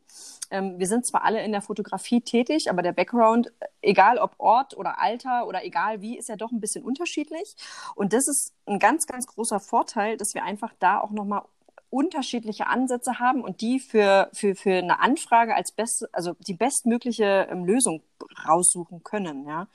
ähm, 0.51 0.79
wir 0.79 0.88
sind 0.88 1.05
zwar 1.05 1.24
alle 1.24 1.43
in 1.43 1.51
der 1.51 1.62
Fotografie 1.62 2.22
tätig, 2.22 2.69
aber 2.69 2.81
der 2.81 2.93
Background, 2.93 3.51
egal 3.81 4.17
ob 4.17 4.34
Ort 4.39 4.75
oder 4.75 5.00
Alter 5.00 5.48
oder 5.48 5.63
egal 5.63 6.01
wie, 6.01 6.17
ist 6.17 6.29
ja 6.29 6.36
doch 6.36 6.51
ein 6.51 6.60
bisschen 6.60 6.84
unterschiedlich. 6.84 7.55
Und 7.96 8.13
das 8.13 8.27
ist 8.27 8.53
ein 8.65 8.79
ganz, 8.79 9.05
ganz 9.05 9.27
großer 9.27 9.60
Vorteil, 9.60 10.17
dass 10.17 10.34
wir 10.34 10.43
einfach 10.43 10.74
da 10.79 11.00
auch 11.00 11.12
nochmal 11.12 11.43
unterschiedliche 11.89 12.67
Ansätze 12.67 13.19
haben 13.19 13.41
und 13.41 13.62
die 13.62 13.79
für, 13.79 14.29
für, 14.31 14.55
für 14.55 14.75
eine 14.75 15.00
Anfrage 15.00 15.55
als 15.55 15.71
beste, 15.71 16.07
also 16.12 16.36
die 16.39 16.53
bestmögliche 16.53 17.48
ähm, 17.50 17.65
Lösung 17.65 18.03
raussuchen 18.48 19.03
können, 19.03 19.48
ja. 19.48 19.67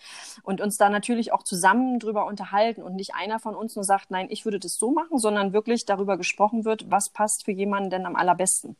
Und 0.43 0.61
uns 0.61 0.77
da 0.77 0.91
natürlich 0.91 1.33
auch 1.33 1.43
zusammen 1.43 1.99
drüber 1.99 2.27
unterhalten 2.27 2.83
und 2.83 2.95
nicht 2.95 3.15
einer 3.15 3.41
von 3.41 3.57
uns 3.57 3.75
nur 3.75 3.85
sagt, 3.85 4.11
nein, 4.11 4.29
ich 4.31 4.45
würde 4.45 4.61
das 4.61 4.77
so 4.77 4.93
machen, 4.93 5.19
sondern 5.19 5.53
wirklich 5.53 5.87
darüber 5.87 6.17
gesprochen 6.17 6.65
wird, 6.65 6.91
was 6.91 7.09
passt 7.09 7.45
für 7.45 7.53
jemanden 7.53 7.91
denn 7.91 8.07
am 8.07 8.17
allerbesten. 8.17 8.77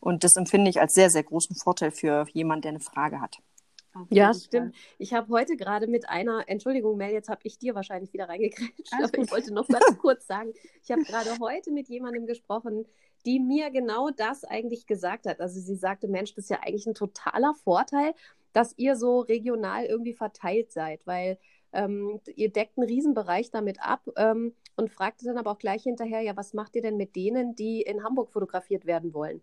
Und 0.00 0.22
das 0.22 0.36
empfinde 0.36 0.70
ich 0.70 0.80
als 0.80 0.94
sehr, 0.94 1.10
sehr 1.10 1.24
großen 1.24 1.56
Vorteil 1.56 1.90
für 1.90 2.26
jemanden, 2.32 2.62
der 2.62 2.70
eine 2.70 2.80
Frage 2.80 3.20
hat. 3.20 3.40
Ja, 4.10 4.34
stimmt. 4.34 4.74
Ich 4.98 5.14
habe 5.14 5.32
heute 5.32 5.56
gerade 5.56 5.86
mit 5.86 6.08
einer, 6.08 6.48
Entschuldigung, 6.48 6.96
Mel, 6.96 7.12
jetzt 7.12 7.28
habe 7.28 7.40
ich 7.44 7.58
dir 7.58 7.74
wahrscheinlich 7.74 8.12
wieder 8.12 8.28
reingekriegt, 8.28 8.90
aber 8.92 9.18
ich 9.18 9.30
wollte 9.30 9.52
noch 9.52 9.68
ganz 9.68 9.84
kurz 10.00 10.26
sagen, 10.26 10.52
ich 10.82 10.90
habe 10.90 11.02
gerade 11.02 11.38
heute 11.40 11.70
mit 11.72 11.88
jemandem 11.88 12.26
gesprochen, 12.26 12.86
die 13.24 13.40
mir 13.40 13.70
genau 13.70 14.10
das 14.10 14.44
eigentlich 14.44 14.86
gesagt 14.86 15.26
hat. 15.26 15.40
Also 15.40 15.60
sie 15.60 15.74
sagte, 15.74 16.08
Mensch, 16.08 16.34
das 16.34 16.44
ist 16.44 16.50
ja 16.50 16.60
eigentlich 16.62 16.86
ein 16.86 16.94
totaler 16.94 17.54
Vorteil, 17.54 18.14
dass 18.52 18.74
ihr 18.78 18.96
so 18.96 19.20
regional 19.20 19.84
irgendwie 19.84 20.14
verteilt 20.14 20.72
seid, 20.72 21.06
weil 21.06 21.38
ähm, 21.72 22.20
ihr 22.36 22.50
deckt 22.50 22.78
einen 22.78 22.86
Riesenbereich 22.86 23.50
damit 23.50 23.82
ab 23.82 24.08
ähm, 24.16 24.54
und 24.76 24.90
fragte 24.90 25.26
dann 25.26 25.36
aber 25.36 25.50
auch 25.50 25.58
gleich 25.58 25.82
hinterher, 25.82 26.20
ja, 26.20 26.36
was 26.36 26.54
macht 26.54 26.74
ihr 26.76 26.82
denn 26.82 26.96
mit 26.96 27.16
denen, 27.16 27.54
die 27.54 27.82
in 27.82 28.02
Hamburg 28.02 28.30
fotografiert 28.30 28.86
werden 28.86 29.12
wollen? 29.12 29.42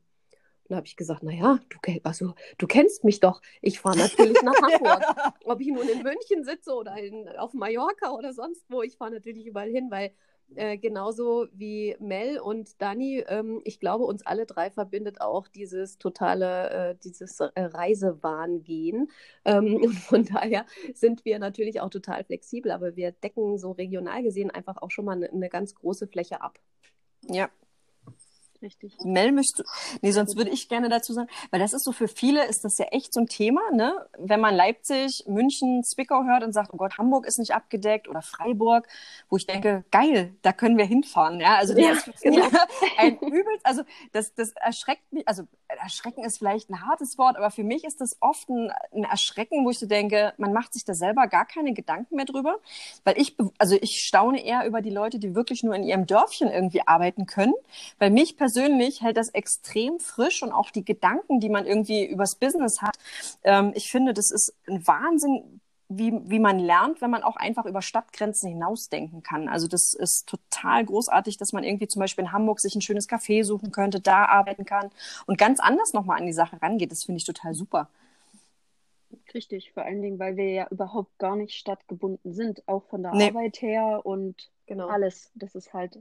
Dann 0.74 0.78
habe 0.78 0.88
ich 0.88 0.96
gesagt, 0.96 1.22
naja, 1.22 1.60
du, 1.70 1.78
also, 2.04 2.34
du 2.58 2.66
kennst 2.66 3.04
mich 3.04 3.20
doch. 3.20 3.42
Ich 3.62 3.80
fahre 3.80 3.98
natürlich 3.98 4.42
nach 4.42 4.54
Hamburg. 4.62 5.04
Ob 5.46 5.62
ich 5.62 5.68
nun 5.68 5.88
in 5.88 6.02
München 6.02 6.44
sitze 6.44 6.74
oder 6.74 6.98
in, 6.98 7.30
auf 7.38 7.54
Mallorca 7.54 8.12
oder 8.12 8.34
sonst 8.34 8.66
wo, 8.70 8.82
ich 8.82 8.98
fahre 8.98 9.12
natürlich 9.12 9.46
überall 9.46 9.70
hin, 9.70 9.92
weil 9.92 10.12
äh, 10.56 10.78
genauso 10.78 11.48
wie 11.54 11.96
Mel 12.00 12.40
und 12.40 12.82
Dani, 12.82 13.24
ähm, 13.28 13.62
ich 13.66 13.80
glaube, 13.80 14.04
uns 14.06 14.26
alle 14.26 14.48
drei 14.48 14.72
verbindet 14.72 15.22
auch 15.22 15.48
dieses 15.48 16.00
totale, 16.00 16.70
äh, 16.70 16.96
dieses 17.04 17.40
äh, 17.40 17.52
Reisewahn-Gehen. 17.56 19.12
Ähm, 19.46 19.76
und 19.84 19.94
von 19.94 20.26
daher 20.26 20.66
sind 20.96 21.24
wir 21.24 21.38
natürlich 21.38 21.82
auch 21.82 21.90
total 21.90 22.24
flexibel, 22.24 22.72
aber 22.72 22.96
wir 22.96 23.12
decken 23.12 23.60
so 23.60 23.72
regional 23.72 24.24
gesehen 24.24 24.50
einfach 24.50 24.82
auch 24.82 24.90
schon 24.90 25.06
mal 25.06 25.16
eine, 25.16 25.30
eine 25.30 25.50
ganz 25.50 25.76
große 25.76 26.08
Fläche 26.08 26.42
ab. 26.42 26.60
Ja, 27.30 27.50
Richtig. 28.64 28.96
Mel, 29.04 29.34
möchtest 29.34 29.60
du, 29.60 29.64
nee, 30.02 30.12
sonst 30.12 30.38
würde 30.38 30.50
ich 30.50 30.70
gerne 30.70 30.88
dazu 30.88 31.12
sagen, 31.12 31.28
weil 31.52 31.60
das 31.60 31.74
ist 31.74 31.84
so 31.84 31.92
für 31.92 32.08
viele, 32.08 32.46
ist 32.46 32.64
das 32.64 32.78
ja 32.78 32.86
echt 32.86 33.14
so 33.14 33.20
ein 33.20 33.28
Thema, 33.28 33.60
ne? 33.74 33.94
Wenn 34.18 34.40
man 34.40 34.56
Leipzig, 34.56 35.26
München, 35.28 35.84
Zwickau 35.84 36.24
hört 36.24 36.44
und 36.44 36.54
sagt, 36.54 36.70
oh 36.74 36.78
Gott, 36.78 36.98
Hamburg 36.98 37.28
ist 37.28 37.40
nicht 37.40 37.54
abgedeckt 37.54 38.08
oder 38.08 38.22
Freiburg, 38.22 38.88
wo 39.30 39.36
ich 39.36 39.46
denke, 39.46 39.84
geil, 39.92 40.34
da 40.44 40.54
können 40.54 40.78
wir 40.78 40.86
hinfahren, 40.86 41.42
ja? 41.42 41.56
Also, 41.56 41.78
Ja, 41.78 41.92
ist 41.92 42.22
genau. 42.22 42.46
ein 42.98 43.18
übelst, 43.18 43.66
also, 43.66 43.84
das, 44.14 44.34
das 44.34 44.54
erschreckt 44.54 45.12
mich, 45.12 45.28
also, 45.28 45.44
erschrecken 45.68 46.24
ist 46.24 46.38
vielleicht 46.38 46.70
ein 46.70 46.88
hartes 46.88 47.18
Wort, 47.18 47.36
aber 47.36 47.52
für 47.52 47.66
mich 47.66 47.84
ist 47.84 48.00
das 48.00 48.16
oft 48.22 48.48
ein, 48.48 48.72
ein 48.94 49.04
Erschrecken, 49.04 49.66
wo 49.66 49.72
ich 49.72 49.80
so 49.80 49.88
denke, 49.88 50.34
man 50.38 50.54
macht 50.54 50.72
sich 50.72 50.86
da 50.86 50.94
selber 50.94 51.28
gar 51.28 51.46
keine 51.46 51.74
Gedanken 51.74 52.16
mehr 52.16 52.26
drüber, 52.26 52.60
weil 53.04 53.20
ich, 53.20 53.36
also 53.58 53.76
ich 53.82 54.00
staune 54.00 54.42
eher 54.42 54.66
über 54.66 54.82
die 54.82 54.90
Leute, 54.90 55.20
die 55.20 55.36
wirklich 55.36 55.64
nur 55.64 55.76
in 55.76 55.84
ihrem 55.84 56.06
Dörfchen 56.06 56.50
irgendwie 56.50 56.88
arbeiten 56.88 57.26
können, 57.26 57.56
weil 58.00 58.10
mich 58.10 58.38
persönlich 58.38 58.53
hält 58.62 59.18
das 59.18 59.30
extrem 59.30 60.00
frisch 60.00 60.44
und 60.44 60.52
auch 60.52 60.72
die 60.72 60.86
Gedanken, 60.86 61.40
die 61.40 61.50
man 61.50 61.66
irgendwie 61.66 62.06
übers 62.06 62.36
Business 62.36 62.82
hat, 62.82 62.98
ähm, 63.44 63.72
ich 63.76 63.92
finde, 63.92 64.14
das 64.14 64.32
ist 64.32 64.54
ein 64.68 64.86
Wahnsinn, 64.88 65.62
wie, 65.90 66.14
wie 66.26 66.40
man 66.40 66.60
lernt, 66.60 67.02
wenn 67.02 67.10
man 67.12 67.24
auch 67.24 67.36
einfach 67.36 67.66
über 67.66 67.82
Stadtgrenzen 67.82 68.50
hinausdenken 68.50 69.22
kann. 69.24 69.48
Also 69.48 69.68
das 69.68 69.94
ist 69.94 70.28
total 70.28 70.86
großartig, 70.86 71.38
dass 71.38 71.54
man 71.54 71.64
irgendwie 71.64 71.88
zum 71.88 72.00
Beispiel 72.00 72.26
in 72.26 72.32
Hamburg 72.32 72.60
sich 72.60 72.76
ein 72.76 72.82
schönes 72.82 73.08
Café 73.10 73.44
suchen 73.44 73.72
könnte, 73.72 74.00
da 74.00 74.26
arbeiten 74.26 74.66
kann 74.66 74.90
und 75.28 75.38
ganz 75.38 75.60
anders 75.60 75.94
nochmal 75.94 76.20
an 76.20 76.26
die 76.26 76.34
Sache 76.34 76.62
rangeht. 76.62 76.92
Das 76.92 77.04
finde 77.04 77.18
ich 77.20 77.26
total 77.26 77.54
super. 77.54 77.90
Richtig, 79.34 79.72
vor 79.74 79.84
allen 79.84 80.02
Dingen, 80.02 80.20
weil 80.20 80.38
wir 80.38 80.50
ja 80.52 80.68
überhaupt 80.70 81.18
gar 81.20 81.36
nicht 81.36 81.54
stadtgebunden 81.56 82.34
sind, 82.34 82.68
auch 82.68 82.84
von 82.86 83.04
der 83.04 83.14
Nee. 83.14 83.28
Arbeit 83.30 83.62
her 83.62 84.06
und 84.06 84.50
Genau. 84.66 84.88
alles. 84.88 85.32
Das 85.36 85.56
ist 85.56 85.74
halt 85.74 86.00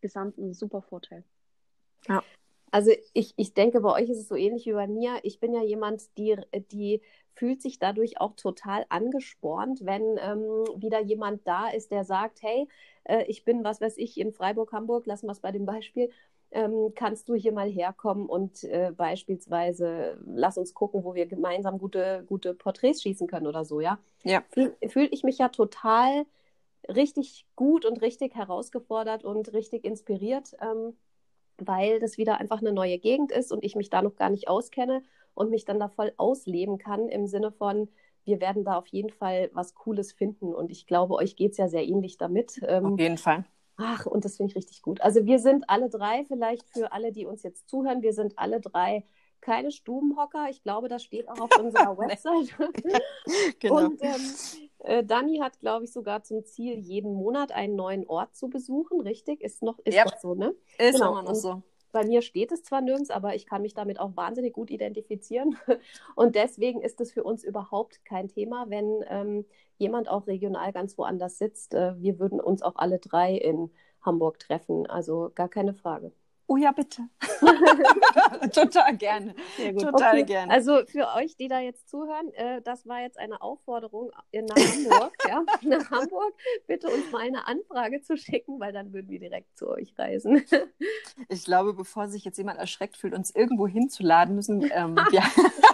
gesamt 0.00 0.38
ein 0.38 0.54
super 0.54 0.82
Vorteil. 0.82 1.24
Also 2.70 2.90
ich, 3.14 3.32
ich 3.36 3.54
denke, 3.54 3.80
bei 3.80 3.92
euch 3.92 4.10
ist 4.10 4.18
es 4.18 4.28
so 4.28 4.34
ähnlich 4.34 4.66
wie 4.66 4.72
bei 4.72 4.86
mir. 4.86 5.18
Ich 5.22 5.40
bin 5.40 5.54
ja 5.54 5.62
jemand, 5.62 6.16
die, 6.18 6.36
die 6.72 7.00
fühlt 7.32 7.62
sich 7.62 7.78
dadurch 7.78 8.20
auch 8.20 8.34
total 8.34 8.84
angespornt, 8.88 9.80
wenn 9.84 10.02
ähm, 10.18 10.64
wieder 10.76 11.00
jemand 11.00 11.46
da 11.46 11.68
ist, 11.68 11.90
der 11.90 12.04
sagt, 12.04 12.42
hey, 12.42 12.68
äh, 13.04 13.24
ich 13.28 13.44
bin, 13.44 13.62
was 13.64 13.80
weiß 13.80 13.96
ich, 13.98 14.18
in 14.18 14.32
Freiburg, 14.32 14.72
Hamburg, 14.72 15.06
lassen 15.06 15.26
wir 15.26 15.32
es 15.32 15.40
bei 15.40 15.52
dem 15.52 15.64
Beispiel, 15.64 16.10
ähm, 16.50 16.92
kannst 16.94 17.28
du 17.28 17.34
hier 17.34 17.52
mal 17.52 17.68
herkommen 17.68 18.26
und 18.26 18.64
äh, 18.64 18.92
beispielsweise 18.96 20.18
lass 20.24 20.58
uns 20.58 20.74
gucken, 20.74 21.04
wo 21.04 21.14
wir 21.14 21.26
gemeinsam 21.26 21.78
gute, 21.78 22.24
gute 22.26 22.54
Porträts 22.54 23.02
schießen 23.02 23.26
können 23.26 23.46
oder 23.46 23.64
so, 23.64 23.80
ja? 23.80 23.98
Ja. 24.24 24.42
Fühle 24.50 24.76
fühl 24.88 25.08
ich 25.10 25.22
mich 25.22 25.38
ja 25.38 25.48
total 25.48 26.24
richtig 26.88 27.46
gut 27.56 27.84
und 27.84 28.00
richtig 28.00 28.34
herausgefordert 28.34 29.24
und 29.24 29.52
richtig 29.52 29.84
inspiriert. 29.84 30.56
Ähm, 30.60 30.96
weil 31.58 32.00
das 32.00 32.18
wieder 32.18 32.38
einfach 32.38 32.60
eine 32.60 32.72
neue 32.72 32.98
Gegend 32.98 33.32
ist 33.32 33.52
und 33.52 33.64
ich 33.64 33.76
mich 33.76 33.90
da 33.90 34.02
noch 34.02 34.16
gar 34.16 34.30
nicht 34.30 34.48
auskenne 34.48 35.02
und 35.34 35.50
mich 35.50 35.64
dann 35.64 35.78
da 35.78 35.88
voll 35.88 36.12
ausleben 36.16 36.78
kann 36.78 37.08
im 37.08 37.26
Sinne 37.26 37.52
von, 37.52 37.88
wir 38.24 38.40
werden 38.40 38.64
da 38.64 38.76
auf 38.76 38.88
jeden 38.88 39.10
Fall 39.10 39.50
was 39.52 39.74
Cooles 39.74 40.12
finden 40.12 40.54
und 40.54 40.70
ich 40.70 40.86
glaube, 40.86 41.14
euch 41.14 41.36
geht 41.36 41.52
es 41.52 41.58
ja 41.58 41.68
sehr 41.68 41.86
ähnlich 41.86 42.18
damit. 42.18 42.60
Ähm, 42.66 42.94
Auf 42.94 42.98
jeden 42.98 43.18
Fall. 43.18 43.44
ach, 43.76 44.06
und 44.06 44.24
das 44.24 44.36
finde 44.36 44.50
ich 44.50 44.56
richtig 44.56 44.82
gut. 44.82 45.00
Also 45.00 45.24
wir 45.24 45.38
sind 45.38 45.68
alle 45.68 45.88
drei, 45.88 46.24
vielleicht 46.24 46.68
für 46.70 46.92
alle, 46.92 47.12
die 47.12 47.26
uns 47.26 47.42
jetzt 47.42 47.68
zuhören, 47.68 48.02
wir 48.02 48.12
sind 48.12 48.38
alle 48.38 48.60
drei 48.60 49.04
keine 49.40 49.70
Stubenhocker. 49.70 50.48
Ich 50.50 50.62
glaube, 50.62 50.88
das 50.88 51.04
steht 51.04 51.28
auch 51.28 51.38
auf 51.38 51.50
unserer 51.58 51.96
Website. 51.96 52.54
Genau. 53.58 53.86
Und 53.86 54.02
ähm, 54.02 54.65
äh, 54.86 55.04
Dani 55.04 55.38
hat, 55.38 55.58
glaube 55.60 55.84
ich, 55.84 55.92
sogar 55.92 56.22
zum 56.22 56.44
Ziel, 56.44 56.78
jeden 56.78 57.12
Monat 57.14 57.52
einen 57.52 57.76
neuen 57.76 58.06
Ort 58.06 58.34
zu 58.36 58.48
besuchen, 58.48 59.00
richtig? 59.00 59.40
Ist 59.42 59.62
noch, 59.62 59.78
ist 59.80 59.94
Ja. 59.94 60.04
doch 60.04 60.16
so, 60.18 60.34
ne? 60.34 60.54
ist 60.78 60.94
genau. 60.94 61.12
immer 61.12 61.22
noch 61.22 61.30
Und- 61.30 61.34
so. 61.36 61.62
Bei 61.92 62.04
mir 62.04 62.20
steht 62.20 62.52
es 62.52 62.62
zwar 62.62 62.82
nirgends, 62.82 63.08
aber 63.10 63.34
ich 63.36 63.46
kann 63.46 63.62
mich 63.62 63.72
damit 63.72 63.98
auch 64.00 64.14
wahnsinnig 64.16 64.52
gut 64.52 64.70
identifizieren. 64.70 65.56
Und 66.14 66.34
deswegen 66.34 66.82
ist 66.82 67.00
es 67.00 67.10
für 67.12 67.24
uns 67.24 67.42
überhaupt 67.42 68.04
kein 68.04 68.28
Thema, 68.28 68.66
wenn 68.68 69.02
ähm, 69.08 69.46
jemand 69.78 70.08
auch 70.10 70.26
regional 70.26 70.72
ganz 70.72 70.98
woanders 70.98 71.38
sitzt. 71.38 71.72
Äh, 71.74 71.94
wir 72.02 72.18
würden 72.18 72.38
uns 72.38 72.60
auch 72.60 72.76
alle 72.76 72.98
drei 72.98 73.34
in 73.36 73.70
Hamburg 74.02 74.38
treffen, 74.38 74.86
also 74.86 75.30
gar 75.34 75.48
keine 75.48 75.72
Frage. 75.72 76.12
Oh 76.48 76.56
ja, 76.56 76.70
bitte. 76.70 77.08
Total 78.52 78.96
gerne. 78.96 79.34
Total 79.56 80.14
Okay, 80.14 80.24
gerne. 80.24 80.52
Also 80.52 80.84
für 80.86 81.08
euch, 81.16 81.36
die 81.36 81.48
da 81.48 81.58
jetzt 81.58 81.88
zuhören, 81.88 82.32
äh, 82.34 82.62
das 82.62 82.86
war 82.86 83.00
jetzt 83.00 83.18
eine 83.18 83.40
Aufforderung 83.42 84.10
äh, 84.30 84.42
nach 84.42 84.56
Hamburg, 84.56 85.12
ja, 85.28 85.44
nach 85.62 85.90
Hamburg, 85.90 86.34
bitte 86.66 86.88
uns 86.88 87.10
mal 87.10 87.22
eine 87.22 87.46
Anfrage 87.46 88.00
zu 88.02 88.16
schicken, 88.16 88.60
weil 88.60 88.72
dann 88.72 88.92
würden 88.92 89.10
wir 89.10 89.18
direkt 89.18 89.56
zu 89.56 89.68
euch 89.68 89.98
reisen. 89.98 90.44
Ich 91.28 91.44
glaube, 91.44 91.74
bevor 91.74 92.08
sich 92.08 92.24
jetzt 92.24 92.38
jemand 92.38 92.58
erschreckt 92.58 92.96
fühlt, 92.96 93.14
uns 93.14 93.34
irgendwo 93.34 93.66
hinzuladen 93.66 94.36
müssen, 94.36 94.70
ähm, 94.72 94.96
ja, 95.10 95.24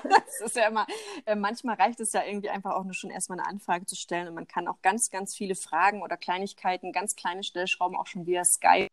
das 0.05 0.41
ist 0.41 0.57
ja 0.57 0.69
immer, 0.69 0.87
äh, 1.26 1.35
manchmal 1.35 1.76
reicht 1.76 2.00
es 2.00 2.12
ja 2.12 2.23
irgendwie 2.25 2.49
einfach 2.49 2.73
auch 2.73 2.85
nur 2.85 2.95
schon 2.95 3.11
erstmal 3.11 3.38
eine 3.38 3.49
Anfrage 3.49 3.85
zu 3.85 3.97
stellen 3.97 4.29
und 4.29 4.35
man 4.35 4.49
kann 4.49 4.69
auch 4.69 4.81
ganz, 4.81 5.11
ganz 5.11 5.35
viele 5.35 5.55
Fragen 5.55 6.02
oder 6.02 6.17
Kleinigkeiten, 6.17 6.93
ganz 6.93 7.14
kleine 7.14 7.43
Stellschrauben 7.43 7.97
auch 7.97 8.07
schon 8.07 8.26
via 8.26 8.45
Skype 8.45 8.88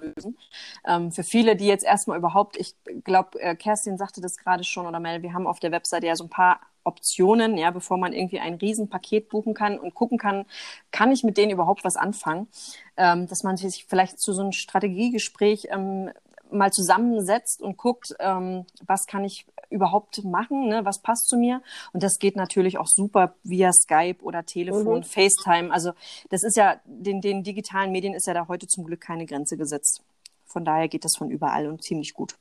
lösen. 0.00 0.38
Ähm, 0.86 1.12
für 1.12 1.22
viele, 1.22 1.56
die 1.56 1.66
jetzt 1.66 1.84
erstmal 1.84 2.18
überhaupt, 2.18 2.56
ich 2.56 2.74
glaube, 3.04 3.40
äh, 3.40 3.54
Kerstin 3.54 3.98
sagte 3.98 4.20
das 4.20 4.36
gerade 4.36 4.64
schon 4.64 4.86
oder 4.86 5.00
Mel, 5.00 5.22
wir 5.22 5.32
haben 5.32 5.46
auf 5.46 5.60
der 5.60 5.72
Webseite 5.72 6.06
ja 6.06 6.16
so 6.16 6.24
ein 6.24 6.30
paar 6.30 6.60
Optionen, 6.84 7.56
ja, 7.56 7.70
bevor 7.70 7.96
man 7.96 8.12
irgendwie 8.12 8.40
ein 8.40 8.54
Riesenpaket 8.54 9.28
buchen 9.28 9.54
kann 9.54 9.78
und 9.78 9.94
gucken 9.94 10.18
kann, 10.18 10.46
kann 10.90 11.12
ich 11.12 11.22
mit 11.22 11.36
denen 11.36 11.52
überhaupt 11.52 11.84
was 11.84 11.96
anfangen, 11.96 12.48
ähm, 12.96 13.26
dass 13.28 13.44
man 13.44 13.56
sich 13.56 13.86
vielleicht 13.88 14.18
zu 14.18 14.32
so 14.32 14.42
einem 14.42 14.52
Strategiegespräch 14.52 15.68
ähm, 15.70 16.10
mal 16.50 16.72
zusammensetzt 16.72 17.62
und 17.62 17.76
guckt, 17.76 18.14
ähm, 18.18 18.66
was 18.84 19.06
kann 19.06 19.24
ich 19.24 19.46
überhaupt 19.72 20.22
machen, 20.24 20.68
ne? 20.68 20.84
was 20.84 21.00
passt 21.00 21.28
zu 21.28 21.36
mir. 21.36 21.62
Und 21.92 22.02
das 22.02 22.18
geht 22.18 22.36
natürlich 22.36 22.78
auch 22.78 22.86
super 22.86 23.34
via 23.42 23.72
Skype 23.72 24.22
oder 24.22 24.44
Telefon, 24.44 24.98
Mhm. 24.98 25.04
FaceTime. 25.04 25.72
Also 25.72 25.92
das 26.30 26.42
ist 26.44 26.56
ja, 26.56 26.80
den, 26.84 27.20
den 27.20 27.42
digitalen 27.42 27.92
Medien 27.92 28.14
ist 28.14 28.26
ja 28.26 28.34
da 28.34 28.48
heute 28.48 28.66
zum 28.66 28.84
Glück 28.84 29.00
keine 29.00 29.26
Grenze 29.26 29.56
gesetzt. 29.56 30.02
Von 30.44 30.64
daher 30.64 30.88
geht 30.88 31.04
das 31.04 31.16
von 31.16 31.30
überall 31.30 31.66
und 31.66 31.82
ziemlich 31.82 32.14
gut. 32.14 32.36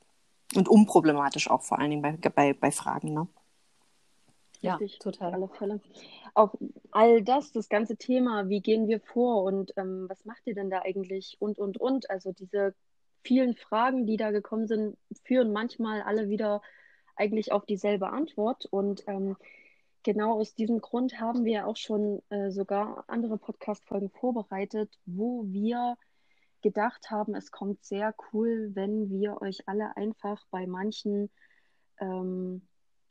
Und 0.56 0.68
unproblematisch 0.68 1.50
auch 1.50 1.64
vor 1.64 1.80
allen 1.80 1.92
Dingen 1.92 2.02
bei, 2.02 2.30
bei, 2.30 2.54
bei 2.54 2.72
Fragen. 2.72 3.14
Ne? 3.14 3.28
Ja, 4.62 4.76
Richtig, 4.76 5.00
total. 5.00 5.30
Auf 5.30 5.34
alle 5.34 5.48
Fälle. 5.48 5.80
Auch 6.34 6.54
all 6.92 7.24
das, 7.24 7.52
das 7.52 7.68
ganze 7.68 7.98
Thema, 7.98 8.48
wie 8.48 8.62
gehen 8.62 8.88
wir 8.88 9.00
vor 9.00 9.44
und 9.44 9.74
ähm, 9.76 10.06
was 10.08 10.24
macht 10.26 10.46
ihr 10.46 10.54
denn 10.54 10.70
da 10.70 10.82
eigentlich 10.84 11.38
und, 11.40 11.58
und, 11.58 11.78
und. 11.78 12.10
Also 12.10 12.32
diese 12.32 12.74
vielen 13.24 13.56
Fragen, 13.56 14.06
die 14.06 14.18
da 14.18 14.32
gekommen 14.32 14.68
sind, 14.68 14.98
führen 15.24 15.52
manchmal 15.52 16.02
alle 16.02 16.30
wieder 16.30 16.62
eigentlich 17.22 17.52
auf 17.52 17.66
dieselbe 17.66 18.10
Antwort. 18.10 18.66
Und 18.66 19.04
ähm, 19.08 19.38
genau 20.04 20.40
aus 20.40 20.56
diesem 20.56 20.82
Grund 20.82 21.20
haben 21.20 21.46
wir 21.46 21.68
auch 21.68 21.78
schon 21.78 22.22
äh, 22.30 22.50
sogar 22.50 23.06
andere 23.08 23.38
Podcast-Folgen 23.38 24.10
vorbereitet, 24.10 24.98
wo 25.06 25.46
wir 25.46 25.98
gedacht 26.62 27.10
haben, 27.10 27.36
es 27.36 27.52
kommt 27.52 27.84
sehr 27.84 28.14
cool, 28.34 28.72
wenn 28.74 29.10
wir 29.10 29.42
euch 29.42 29.68
alle 29.68 29.96
einfach 29.98 30.46
bei 30.52 30.68
manchen 30.68 31.30
ähm, 32.00 32.62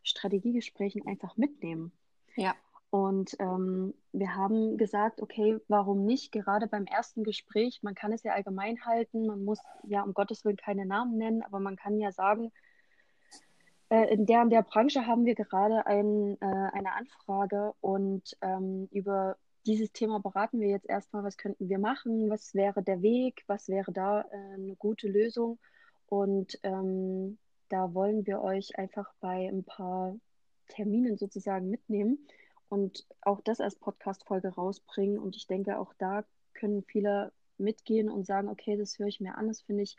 Strategiegesprächen 0.03 1.07
einfach 1.07 1.37
mitnehmen. 1.37 1.93
Ja. 2.37 2.55
Und 2.91 3.37
ähm, 3.39 3.95
wir 4.13 4.35
haben 4.35 4.77
gesagt, 4.77 5.23
okay, 5.23 5.59
warum 5.69 6.05
nicht? 6.05 6.33
Gerade 6.33 6.67
beim 6.67 6.87
ersten 6.87 7.23
Gespräch, 7.23 7.81
man 7.83 7.95
kann 7.95 8.13
es 8.13 8.25
ja 8.25 8.33
allgemein 8.33 8.85
halten, 8.85 9.27
man 9.27 9.45
muss 9.45 9.61
ja 9.85 10.03
um 10.03 10.13
Gottes 10.13 10.45
Willen 10.45 10.57
keine 10.57 10.87
Namen 10.87 11.17
nennen, 11.17 11.43
aber 11.43 11.61
man 11.61 11.77
kann 11.77 11.99
ja 11.99 12.11
sagen, 12.11 12.51
äh, 13.91 14.13
in 14.13 14.27
der 14.27 14.43
und 14.43 14.51
der 14.51 14.63
Branche 14.63 15.07
haben 15.07 15.27
wir 15.27 15.35
gerade 15.35 15.87
ein, 15.87 16.37
äh, 16.41 16.45
eine 16.73 16.95
Anfrage 16.95 17.75
und 17.81 18.37
ähm, 18.41 18.89
über 18.91 19.37
dieses 19.67 19.93
Thema 19.93 20.21
beraten 20.21 20.61
wir 20.61 20.69
jetzt 20.69 20.89
erstmal, 20.89 21.23
was 21.23 21.37
könnten 21.37 21.69
wir 21.69 21.79
machen, 21.79 22.31
was 22.31 22.55
wäre 22.55 22.83
der 22.83 23.03
Weg, 23.03 23.45
was 23.47 23.69
wäre 23.69 23.93
da 23.93 24.23
äh, 24.23 24.55
eine 24.55 24.77
gute 24.77 25.09
Lösung. 25.09 25.59
Und 26.07 26.59
ähm, 26.63 27.39
da 27.69 27.93
wollen 27.95 28.27
wir 28.27 28.41
euch 28.41 28.79
einfach 28.79 29.13
bei 29.21 29.49
ein 29.49 29.65
paar 29.65 30.17
Terminen 30.69 31.19
sozusagen 31.19 31.69
mitnehmen 31.69 32.27
und 32.69 33.07
auch 33.23 33.41
das 33.43 33.61
als 33.61 33.77
Podcast-Folge 33.77 34.49
rausbringen. 34.49 35.19
Und 35.19 35.37
ich 35.37 35.47
denke, 35.47 35.79
auch 35.79 35.93
da 35.99 36.25
können 36.55 36.83
viele 36.85 37.33
mitgehen 37.59 38.09
und 38.09 38.25
sagen, 38.25 38.49
okay, 38.49 38.77
das 38.77 38.99
höre 38.99 39.09
ich 39.09 39.21
mir 39.21 39.37
an, 39.37 39.49
das 39.49 39.61
finde 39.63 39.83
ich 39.83 39.97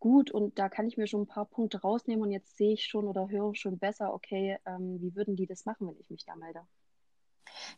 gut 0.00 0.30
und 0.30 0.58
da 0.58 0.68
kann 0.68 0.86
ich 0.88 0.96
mir 0.96 1.06
schon 1.06 1.22
ein 1.22 1.26
paar 1.26 1.46
Punkte 1.46 1.80
rausnehmen 1.80 2.22
und 2.24 2.32
jetzt 2.32 2.56
sehe 2.56 2.74
ich 2.74 2.84
schon 2.86 3.06
oder 3.06 3.28
höre 3.28 3.54
schon 3.54 3.78
besser, 3.78 4.12
okay, 4.14 4.58
ähm, 4.66 5.00
wie 5.00 5.14
würden 5.16 5.36
die 5.36 5.46
das 5.46 5.64
machen, 5.64 5.88
wenn 5.88 5.98
ich 6.00 6.10
mich 6.10 6.24
da 6.24 6.36
melde? 6.36 6.66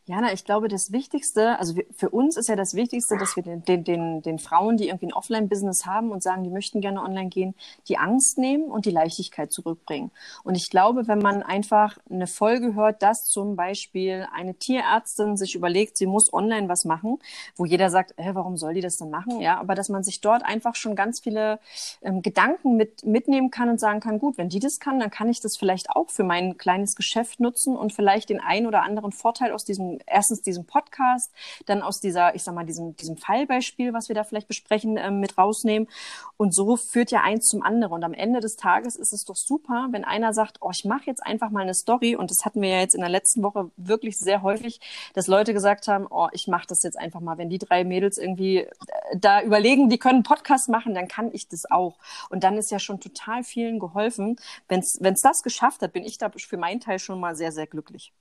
Jana, 0.07 0.33
ich 0.33 0.45
glaube, 0.45 0.69
das 0.69 0.93
Wichtigste, 0.93 1.59
also 1.59 1.75
für 1.95 2.11
uns 2.11 2.37
ist 2.37 2.49
ja 2.49 2.57
das 2.57 2.75
Wichtigste, 2.75 3.17
dass 3.19 3.37
wir 3.37 3.43
den, 3.43 3.63
den, 3.65 3.85
den, 3.85 4.23
den 4.23 4.39
Frauen, 4.39 4.77
die 4.77 4.89
irgendwie 4.89 5.07
ein 5.07 5.13
Offline-Business 5.13 5.87
haben 5.87 6.11
und 6.11 6.23
sagen, 6.23 6.45
die 6.45 6.51
möchten 6.51 6.81
gerne 6.81 7.03
online 7.03 7.29
gehen, 7.29 7.55
die 7.89 7.99
Angst 7.99 8.39
nehmen 8.39 8.65
und 8.65 8.87
die 8.87 8.91
Leichtigkeit 8.91 9.53
zurückbringen. 9.53 10.11
Und 10.45 10.57
ich 10.57 10.71
glaube, 10.71 11.09
wenn 11.09 11.19
man 11.19 11.43
einfach 11.43 11.99
eine 12.11 12.27
Folge 12.27 12.75
hört, 12.75 13.03
dass 13.03 13.27
zum 13.27 13.57
Beispiel 13.57 14.27
eine 14.35 14.55
Tierärztin 14.55 15.37
sich 15.37 15.55
überlegt, 15.55 15.97
sie 15.97 16.07
muss 16.07 16.33
online 16.33 16.69
was 16.69 16.85
machen, 16.85 17.19
wo 17.57 17.65
jeder 17.65 17.91
sagt, 17.91 18.19
äh, 18.19 18.35
warum 18.35 18.57
soll 18.57 18.75
die 18.75 18.81
das 18.81 18.97
denn 18.97 19.11
machen? 19.11 19.41
Ja, 19.41 19.59
aber 19.59 19.75
dass 19.75 19.89
man 19.89 20.05
sich 20.05 20.21
dort 20.21 20.45
einfach 20.45 20.75
schon 20.75 20.97
ganz 20.97 21.21
viele 21.21 21.59
ähm, 22.03 22.23
Gedanken 22.23 22.77
mit, 22.77 23.05
mitnehmen 23.05 23.51
kann 23.51 23.69
und 23.69 23.79
sagen 23.79 24.01
kann, 24.01 24.19
gut, 24.19 24.39
wenn 24.39 24.49
die 24.49 24.61
das 24.61 24.81
kann, 24.81 25.01
dann 25.01 25.11
kann 25.11 25.29
ich 25.29 25.41
das 25.41 25.57
vielleicht 25.57 25.91
auch 25.91 26.11
für 26.11 26.25
mein 26.25 26.57
kleines 26.57 26.97
Geschäft 26.97 27.41
nutzen 27.41 27.77
und 27.77 27.93
vielleicht 27.93 28.31
den 28.31 28.41
einen 28.41 28.67
oder 28.67 28.83
anderen 28.83 29.13
Vorteil 29.13 29.53
aus 29.59 29.65
diesem, 29.65 29.99
erstens 30.07 30.41
diesem 30.41 30.67
Podcast, 30.67 31.33
dann 31.67 31.83
aus 31.83 31.99
dieser, 31.99 32.37
ich 32.37 32.45
sag 32.45 32.55
mal, 32.55 32.65
diesem, 32.65 32.97
diesem 32.97 33.17
Fallbeispiel, 33.17 33.93
was 33.93 34.09
wir 34.09 34.15
da 34.15 34.23
vielleicht 34.23 34.47
besprechen, 34.47 34.97
ähm, 34.97 35.19
mit 35.19 35.37
rausnehmen. 35.37 35.89
Und 36.37 36.55
so 36.55 36.77
führt 36.77 37.11
ja 37.11 37.23
eins 37.23 37.47
zum 37.47 37.63
anderen. 37.63 37.95
Und 37.95 38.05
am 38.05 38.15
Ende 38.15 38.39
des 38.39 38.55
Tages 38.55 38.95
ist 38.95 39.13
es 39.13 39.25
doch 39.25 39.35
super, 39.35 39.89
wenn 39.91 40.05
einer 40.05 40.33
sagt, 40.33 40.59
oh, 40.61 40.71
ich 40.71 40.85
mache 40.85 41.07
jetzt 41.07 41.27
einfach 41.27 41.51
mal 41.51 41.63
eine 41.63 41.75
Story. 41.75 42.15
Und 42.15 42.31
das 42.31 42.45
hatten 42.45 42.63
wir 42.63 42.69
ja 42.69 42.79
jetzt 42.79 42.95
in 42.95 43.01
der 43.01 43.11
letzten 43.11 43.43
Woche 43.43 43.71
wirklich 43.77 44.17
sehr 44.17 44.43
häufig, 44.43 44.81
dass 45.15 45.27
Leute 45.27 45.53
gesagt 45.53 45.89
haben, 45.89 46.07
oh, 46.09 46.29
ich 46.31 46.47
mache 46.47 46.69
das 46.69 46.85
jetzt 46.85 46.99
einfach 46.99 47.21
mal. 47.21 47.37
Wenn 47.37 47.51
die 47.51 47.59
drei 47.59 47.83
Mädels 47.83 48.17
irgendwie 48.17 48.59
äh, 48.59 48.69
da 49.17 49.43
überlegen, 49.43 49.89
die 49.89 49.99
können 49.99 50.23
Podcast 50.23 50.69
machen, 50.69 50.95
dann 50.95 51.09
kann 51.09 51.31
ich 51.33 51.49
das 51.49 51.69
auch. 51.69 51.99
Und 52.31 52.45
dann 52.45 52.57
ist 52.57 52.71
ja 52.71 52.79
schon 52.79 53.01
total 53.01 53.43
vielen 53.43 53.81
geholfen. 53.81 54.37
Wenn 54.69 54.81
es 54.81 55.21
das 55.23 55.43
geschafft 55.43 55.83
hat, 55.83 55.93
bin 55.93 56.05
ich 56.05 56.19
da 56.19 56.31
für 56.31 56.57
meinen 56.57 56.81
Teil 56.81 57.01
schon 57.01 57.19
mal 57.19 57.35
sehr, 57.35 57.51
sehr 57.51 57.67
glücklich. 57.67 58.13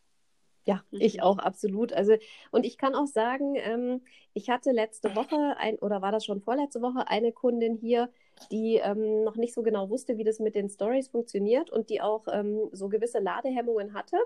Ja, 0.67 0.83
ich 0.91 1.15
mhm. 1.15 1.21
auch 1.21 1.37
absolut. 1.37 1.93
Also, 1.93 2.17
und 2.51 2.65
ich 2.65 2.77
kann 2.77 2.93
auch 2.93 3.07
sagen, 3.07 3.55
ähm, 3.55 4.01
ich 4.33 4.49
hatte 4.49 4.71
letzte 4.71 5.15
Woche 5.15 5.55
ein, 5.57 5.77
oder 5.77 6.01
war 6.01 6.11
das 6.11 6.25
schon 6.25 6.41
vorletzte 6.41 6.81
Woche, 6.81 7.07
eine 7.07 7.31
Kundin 7.31 7.77
hier, 7.77 8.09
die 8.51 8.75
ähm, 8.75 9.23
noch 9.23 9.37
nicht 9.37 9.53
so 9.53 9.63
genau 9.63 9.89
wusste, 9.89 10.17
wie 10.17 10.25
das 10.25 10.39
mit 10.39 10.55
den 10.55 10.69
Stories 10.69 11.07
funktioniert 11.07 11.69
und 11.69 11.89
die 11.89 12.01
auch 12.01 12.27
ähm, 12.29 12.67
so 12.73 12.89
gewisse 12.89 13.19
Ladehemmungen 13.19 13.93
hatte. 13.93 14.17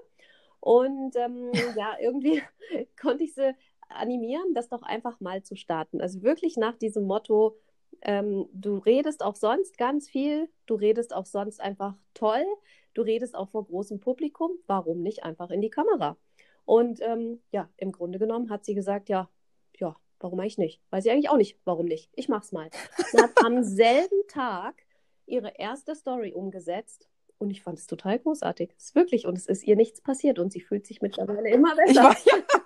Und 0.60 1.16
ähm, 1.16 1.52
ja, 1.78 1.96
irgendwie 2.02 2.42
konnte 3.00 3.24
ich 3.24 3.36
sie 3.36 3.56
animieren, 3.90 4.56
das 4.56 4.68
doch 4.68 4.82
einfach 4.82 5.20
mal 5.20 5.44
zu 5.44 5.56
starten. 5.56 6.02
Also 6.02 6.24
wirklich 6.24 6.58
nach 6.58 6.76
diesem 6.76 7.04
Motto, 7.04 7.56
ähm, 8.02 8.48
du 8.52 8.80
redest 8.80 9.22
auch 9.24 9.36
sonst 9.36 9.78
ganz 9.78 10.10
viel, 10.10 10.50
du 10.66 10.74
redest 10.74 11.14
auch 11.14 11.28
sonst 11.28 11.62
einfach 11.62 11.94
toll, 12.16 12.46
du 12.96 13.04
redest 13.04 13.36
auch 13.36 13.50
vor 13.50 13.66
großem 13.66 14.00
Publikum, 14.00 14.52
warum 14.66 15.04
nicht 15.04 15.24
einfach 15.24 15.52
in 15.52 15.62
die 15.62 15.70
Kamera? 15.70 16.18
Und 16.72 17.02
ähm, 17.02 17.42
ja, 17.52 17.70
im 17.76 17.92
Grunde 17.92 18.18
genommen 18.18 18.50
hat 18.50 18.64
sie 18.64 18.76
gesagt, 18.76 19.10
ja, 19.10 19.30
ja, 19.78 19.94
warum 20.22 20.40
eigentlich 20.40 20.58
nicht? 20.58 20.82
Weiß 20.90 21.04
ich 21.04 21.12
eigentlich 21.12 21.30
auch 21.30 21.36
nicht, 21.36 21.60
warum 21.66 21.86
nicht. 21.86 22.10
Ich 22.14 22.30
mach's 22.30 22.54
mal. 22.54 22.70
Und 23.12 23.22
hat 23.22 23.32
am 23.44 23.62
selben 23.64 24.26
Tag 24.30 24.76
ihre 25.26 25.50
erste 25.58 25.96
Story 25.96 26.32
umgesetzt 26.32 27.10
und 27.40 27.52
ich 27.52 27.62
fand 27.62 27.78
es 27.78 27.88
total 27.88 28.20
großartig. 28.20 28.74
Es 28.78 28.86
ist 28.86 28.96
wirklich, 28.96 29.26
und 29.26 29.38
es 29.38 29.48
ist 29.48 29.68
ihr 29.68 29.76
nichts 29.76 30.00
passiert 30.00 30.40
und 30.40 30.54
sie 30.54 30.62
fühlt 30.62 30.88
sich 30.88 31.02
mittlerweile 31.02 31.50
immer 31.50 31.76
besser. 31.76 32.04
War, 32.04 32.16
ja. 32.24 32.61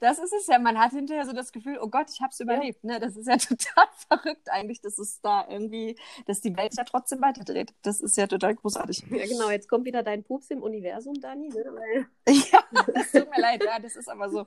Das 0.00 0.18
ist 0.18 0.32
es 0.32 0.46
ja. 0.46 0.58
Man 0.58 0.78
hat 0.78 0.92
hinterher 0.92 1.24
so 1.24 1.32
das 1.32 1.52
Gefühl, 1.52 1.78
oh 1.80 1.88
Gott, 1.88 2.06
ich 2.12 2.20
habe 2.20 2.30
es 2.30 2.40
überlebt. 2.40 2.82
Ja. 2.82 2.92
Ne? 2.92 3.00
Das 3.00 3.16
ist 3.16 3.26
ja 3.26 3.36
total 3.38 3.86
verrückt 4.08 4.50
eigentlich, 4.50 4.80
dass 4.80 4.98
es 4.98 5.20
da 5.20 5.46
irgendwie, 5.48 5.96
dass 6.26 6.40
die 6.40 6.56
Welt 6.56 6.74
ja 6.76 6.84
trotzdem 6.84 7.20
weiterdreht. 7.20 7.74
Das 7.82 8.00
ist 8.00 8.16
ja 8.16 8.26
total 8.26 8.54
großartig. 8.54 9.04
Ja, 9.10 9.26
genau. 9.26 9.50
Jetzt 9.50 9.68
kommt 9.68 9.84
wieder 9.84 10.02
dein 10.02 10.24
Pups 10.24 10.50
im 10.50 10.62
Universum, 10.62 11.14
Dani. 11.20 11.48
Ne? 11.48 12.06
Ja, 12.52 12.60
es 12.94 13.12
tut 13.12 13.30
mir 13.30 13.40
leid. 13.40 13.62
Ja, 13.64 13.78
das 13.78 13.96
ist 13.96 14.08
aber 14.08 14.28
so. 14.28 14.46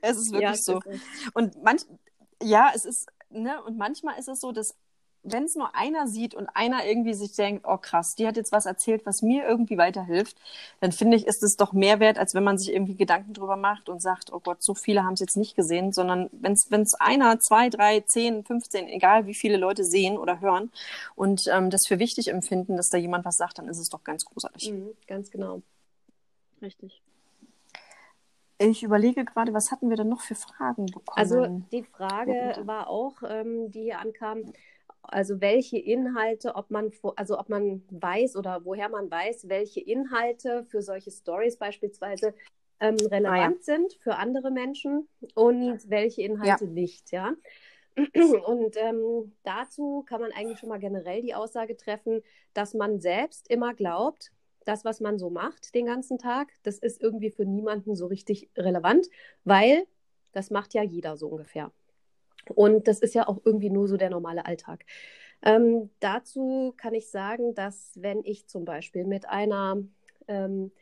Es 0.00 0.16
ist 0.16 0.32
wirklich 0.32 0.42
ja, 0.42 0.54
so. 0.54 0.80
Ist 0.80 1.00
und 1.34 1.62
manch, 1.62 1.82
ja, 2.42 2.70
es 2.74 2.84
ist, 2.84 3.06
ne, 3.30 3.62
und 3.64 3.76
manchmal 3.76 4.18
ist 4.18 4.28
es 4.28 4.40
so, 4.40 4.52
dass 4.52 4.76
wenn 5.26 5.44
es 5.44 5.56
nur 5.56 5.74
einer 5.74 6.06
sieht 6.06 6.34
und 6.34 6.48
einer 6.54 6.86
irgendwie 6.86 7.14
sich 7.14 7.32
denkt, 7.32 7.64
oh 7.66 7.76
krass, 7.76 8.14
die 8.14 8.26
hat 8.26 8.36
jetzt 8.36 8.52
was 8.52 8.66
erzählt, 8.66 9.04
was 9.04 9.22
mir 9.22 9.46
irgendwie 9.46 9.76
weiterhilft, 9.76 10.36
dann 10.80 10.92
finde 10.92 11.16
ich, 11.16 11.26
ist 11.26 11.42
es 11.42 11.56
doch 11.56 11.72
mehr 11.72 12.00
wert, 12.00 12.18
als 12.18 12.34
wenn 12.34 12.44
man 12.44 12.58
sich 12.58 12.72
irgendwie 12.72 12.96
Gedanken 12.96 13.34
drüber 13.34 13.56
macht 13.56 13.88
und 13.88 14.00
sagt, 14.00 14.32
oh 14.32 14.40
Gott, 14.40 14.62
so 14.62 14.74
viele 14.74 15.04
haben 15.04 15.14
es 15.14 15.20
jetzt 15.20 15.36
nicht 15.36 15.56
gesehen, 15.56 15.92
sondern 15.92 16.30
wenn 16.32 16.52
es 16.52 16.94
einer, 16.94 17.40
zwei, 17.40 17.68
drei, 17.68 18.00
zehn, 18.00 18.44
15, 18.44 18.88
egal 18.88 19.26
wie 19.26 19.34
viele 19.34 19.56
Leute 19.56 19.84
sehen 19.84 20.16
oder 20.16 20.40
hören 20.40 20.70
und 21.14 21.48
ähm, 21.52 21.70
das 21.70 21.86
für 21.86 21.98
wichtig 21.98 22.28
empfinden, 22.28 22.76
dass 22.76 22.90
da 22.90 22.98
jemand 22.98 23.24
was 23.24 23.36
sagt, 23.36 23.58
dann 23.58 23.68
ist 23.68 23.78
es 23.78 23.88
doch 23.88 24.04
ganz 24.04 24.24
großartig. 24.24 24.72
Mhm, 24.72 24.90
ganz 25.06 25.30
genau. 25.30 25.62
Richtig. 26.62 27.02
Ich 28.58 28.82
überlege 28.82 29.24
gerade, 29.24 29.52
was 29.52 29.70
hatten 29.70 29.90
wir 29.90 29.96
denn 29.96 30.08
noch 30.08 30.22
für 30.22 30.34
Fragen 30.34 30.86
bekommen? 30.86 31.18
Also 31.18 31.62
die 31.72 31.82
Frage 31.82 32.62
war 32.64 32.88
auch, 32.88 33.22
ähm, 33.28 33.70
die 33.70 33.82
hier 33.82 34.00
ankam, 34.00 34.44
also 35.08 35.40
welche 35.40 35.78
Inhalte, 35.78 36.54
ob 36.54 36.70
man, 36.70 36.90
also 37.16 37.38
ob 37.38 37.48
man 37.48 37.82
weiß 37.90 38.36
oder 38.36 38.64
woher 38.64 38.88
man 38.88 39.10
weiß, 39.10 39.48
welche 39.48 39.80
Inhalte 39.80 40.64
für 40.64 40.82
solche 40.82 41.10
Stories 41.10 41.56
beispielsweise 41.56 42.34
ähm, 42.80 42.96
relevant 42.96 43.26
ah, 43.26 43.50
ja. 43.50 43.56
sind 43.60 43.94
für 43.94 44.16
andere 44.16 44.50
Menschen 44.50 45.08
und 45.34 45.88
welche 45.88 46.22
Inhalte 46.22 46.64
ja. 46.64 46.70
nicht, 46.70 47.12
ja. 47.12 47.32
Und 47.96 48.76
ähm, 48.76 49.32
dazu 49.42 50.04
kann 50.06 50.20
man 50.20 50.30
eigentlich 50.32 50.58
schon 50.58 50.68
mal 50.68 50.78
generell 50.78 51.22
die 51.22 51.34
Aussage 51.34 51.78
treffen, 51.78 52.22
dass 52.52 52.74
man 52.74 53.00
selbst 53.00 53.48
immer 53.50 53.72
glaubt, 53.72 54.32
das, 54.66 54.84
was 54.84 55.00
man 55.00 55.18
so 55.18 55.30
macht 55.30 55.74
den 55.74 55.86
ganzen 55.86 56.18
Tag, 56.18 56.48
das 56.62 56.78
ist 56.78 57.00
irgendwie 57.00 57.30
für 57.30 57.46
niemanden 57.46 57.94
so 57.94 58.06
richtig 58.06 58.50
relevant, 58.56 59.06
weil 59.44 59.86
das 60.32 60.50
macht 60.50 60.74
ja 60.74 60.82
jeder 60.82 61.16
so 61.16 61.28
ungefähr. 61.28 61.72
Und 62.50 62.88
das 62.88 63.00
ist 63.00 63.14
ja 63.14 63.28
auch 63.28 63.40
irgendwie 63.44 63.70
nur 63.70 63.88
so 63.88 63.96
der 63.96 64.10
normale 64.10 64.46
Alltag. 64.46 64.84
Ähm, 65.42 65.90
dazu 66.00 66.74
kann 66.76 66.94
ich 66.94 67.10
sagen, 67.10 67.54
dass 67.54 67.92
wenn 68.00 68.24
ich 68.24 68.46
zum 68.46 68.64
Beispiel 68.64 69.04
mit 69.04 69.28
einer 69.28 69.78
ähm, 70.28 70.72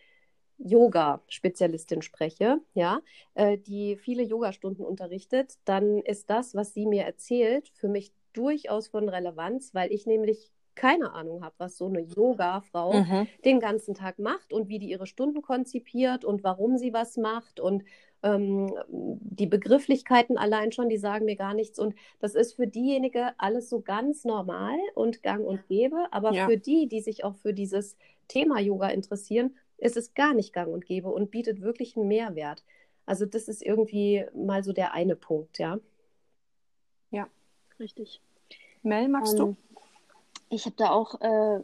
Yoga-Spezialistin 0.58 2.02
spreche, 2.02 2.60
ja, 2.74 3.00
äh, 3.34 3.58
die 3.58 3.96
viele 3.96 4.22
Yogastunden 4.22 4.84
unterrichtet, 4.84 5.58
dann 5.64 5.98
ist 5.98 6.30
das, 6.30 6.54
was 6.54 6.72
sie 6.72 6.86
mir 6.86 7.04
erzählt, 7.04 7.70
für 7.74 7.88
mich 7.88 8.12
durchaus 8.32 8.88
von 8.88 9.08
Relevanz, 9.08 9.74
weil 9.74 9.92
ich 9.92 10.06
nämlich 10.06 10.50
keine 10.74 11.12
Ahnung 11.12 11.44
habe, 11.44 11.54
was 11.58 11.76
so 11.76 11.86
eine 11.86 12.00
Yoga-Frau 12.00 12.94
mhm. 12.94 13.28
den 13.44 13.60
ganzen 13.60 13.94
Tag 13.94 14.18
macht 14.18 14.52
und 14.52 14.68
wie 14.68 14.78
die 14.78 14.90
ihre 14.90 15.06
Stunden 15.06 15.40
konzipiert 15.40 16.24
und 16.24 16.42
warum 16.42 16.78
sie 16.78 16.92
was 16.92 17.16
macht 17.16 17.60
und 17.60 17.84
ähm, 18.24 18.74
die 18.88 19.46
Begrifflichkeiten 19.46 20.38
allein 20.38 20.72
schon, 20.72 20.88
die 20.88 20.96
sagen 20.96 21.26
mir 21.26 21.36
gar 21.36 21.54
nichts. 21.54 21.78
Und 21.78 21.94
das 22.18 22.34
ist 22.34 22.54
für 22.54 22.66
diejenige 22.66 23.34
alles 23.38 23.68
so 23.68 23.80
ganz 23.80 24.24
normal 24.24 24.78
und 24.94 25.22
gang 25.22 25.46
und 25.46 25.66
gäbe. 25.68 26.06
Aber 26.10 26.32
ja. 26.32 26.46
für 26.46 26.56
die, 26.56 26.88
die 26.88 27.00
sich 27.00 27.22
auch 27.22 27.36
für 27.36 27.52
dieses 27.52 27.96
Thema 28.26 28.58
Yoga 28.60 28.88
interessieren, 28.88 29.54
ist 29.76 29.96
es 29.96 30.14
gar 30.14 30.32
nicht 30.34 30.52
gang 30.52 30.72
und 30.72 30.86
gäbe 30.86 31.08
und 31.08 31.30
bietet 31.30 31.60
wirklich 31.60 31.96
einen 31.96 32.08
Mehrwert. 32.08 32.64
Also 33.06 33.26
das 33.26 33.48
ist 33.48 33.62
irgendwie 33.62 34.24
mal 34.34 34.64
so 34.64 34.72
der 34.72 34.94
eine 34.94 35.14
Punkt, 35.14 35.58
ja. 35.58 35.78
Ja, 37.10 37.28
richtig. 37.78 38.22
Mel, 38.82 39.08
magst 39.08 39.34
ähm, 39.34 39.38
du? 39.38 39.56
Ich 40.48 40.64
habe 40.64 40.76
da 40.76 40.90
auch 40.90 41.20
äh, 41.20 41.60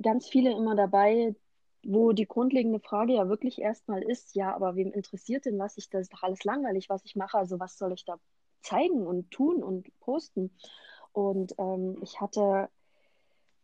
ganz 0.00 0.28
viele 0.28 0.52
immer 0.52 0.74
dabei, 0.74 1.34
wo 1.82 2.12
die 2.12 2.26
grundlegende 2.26 2.80
Frage 2.80 3.14
ja 3.14 3.28
wirklich 3.28 3.60
erstmal 3.60 4.02
ist, 4.02 4.34
ja, 4.34 4.54
aber 4.54 4.76
wem 4.76 4.92
interessiert 4.92 5.46
denn 5.46 5.58
was? 5.58 5.76
Ich, 5.78 5.88
das 5.88 6.02
ist 6.02 6.12
doch 6.12 6.22
alles 6.22 6.44
langweilig, 6.44 6.88
was 6.88 7.04
ich 7.04 7.16
mache. 7.16 7.38
Also 7.38 7.58
was 7.58 7.78
soll 7.78 7.92
ich 7.92 8.04
da 8.04 8.16
zeigen 8.62 9.06
und 9.06 9.30
tun 9.30 9.62
und 9.62 9.88
posten? 10.00 10.50
Und 11.12 11.54
ähm, 11.58 11.98
ich 12.02 12.20
hatte 12.20 12.68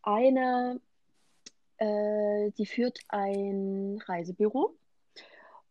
eine, 0.03 0.81
äh, 1.79 2.51
die 2.53 2.67
führt 2.67 3.01
ein 3.09 3.99
Reisebüro. 4.07 4.75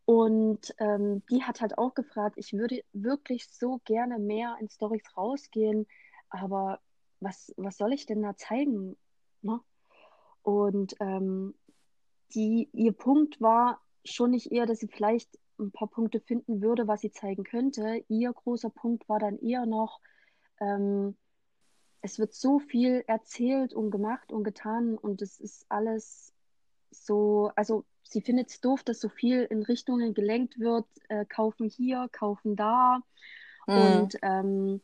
Und 0.04 0.72
ähm, 0.78 1.24
die 1.30 1.42
hat 1.42 1.60
halt 1.60 1.78
auch 1.78 1.94
gefragt, 1.94 2.36
ich 2.38 2.52
würde 2.52 2.80
wirklich 2.92 3.48
so 3.48 3.80
gerne 3.84 4.20
mehr 4.20 4.56
in 4.60 4.68
Stories 4.68 5.02
rausgehen, 5.16 5.88
aber 6.30 6.78
was, 7.18 7.52
was 7.56 7.76
soll 7.76 7.92
ich 7.92 8.06
denn 8.06 8.22
da 8.22 8.36
zeigen? 8.36 8.96
Ne? 9.42 9.60
Und 10.42 10.94
ähm, 11.00 11.54
die, 12.34 12.68
ihr 12.72 12.92
Punkt 12.92 13.40
war 13.40 13.80
schon 14.04 14.30
nicht 14.30 14.52
eher, 14.52 14.66
dass 14.66 14.80
sie 14.80 14.88
vielleicht 14.88 15.38
ein 15.58 15.70
paar 15.70 15.88
Punkte 15.88 16.20
finden 16.20 16.60
würde, 16.60 16.86
was 16.86 17.00
sie 17.00 17.10
zeigen 17.10 17.44
könnte. 17.44 18.04
Ihr 18.08 18.32
großer 18.32 18.70
Punkt 18.70 19.08
war 19.08 19.18
dann 19.18 19.38
eher 19.38 19.66
noch, 19.66 20.00
ähm, 20.60 21.16
es 22.02 22.18
wird 22.18 22.34
so 22.34 22.58
viel 22.58 23.04
erzählt 23.06 23.72
und 23.74 23.90
gemacht 23.90 24.32
und 24.32 24.44
getan 24.44 24.96
und 24.96 25.22
es 25.22 25.40
ist 25.40 25.66
alles 25.68 26.32
so, 26.90 27.50
also 27.56 27.84
sie 28.02 28.20
findet 28.20 28.50
es 28.50 28.60
doof, 28.60 28.84
dass 28.84 29.00
so 29.00 29.08
viel 29.08 29.42
in 29.44 29.62
Richtungen 29.62 30.14
gelenkt 30.14 30.58
wird, 30.58 30.86
äh, 31.08 31.24
kaufen 31.24 31.68
hier, 31.68 32.08
kaufen 32.12 32.54
da. 32.54 33.00
Mhm. 33.66 33.74
Und 33.74 34.18
ähm, 34.22 34.80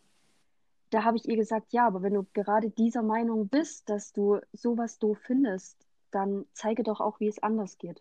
da 0.90 1.04
habe 1.04 1.16
ich 1.16 1.28
ihr 1.28 1.36
gesagt, 1.36 1.72
ja, 1.72 1.86
aber 1.86 2.02
wenn 2.02 2.14
du 2.14 2.26
gerade 2.32 2.70
dieser 2.70 3.02
Meinung 3.02 3.48
bist, 3.48 3.88
dass 3.88 4.12
du 4.12 4.40
sowas 4.52 4.98
doof 4.98 5.18
findest, 5.22 5.76
dann 6.12 6.46
zeige 6.52 6.82
doch 6.84 7.00
auch, 7.00 7.18
wie 7.20 7.28
es 7.28 7.42
anders 7.42 7.78
geht. 7.78 8.00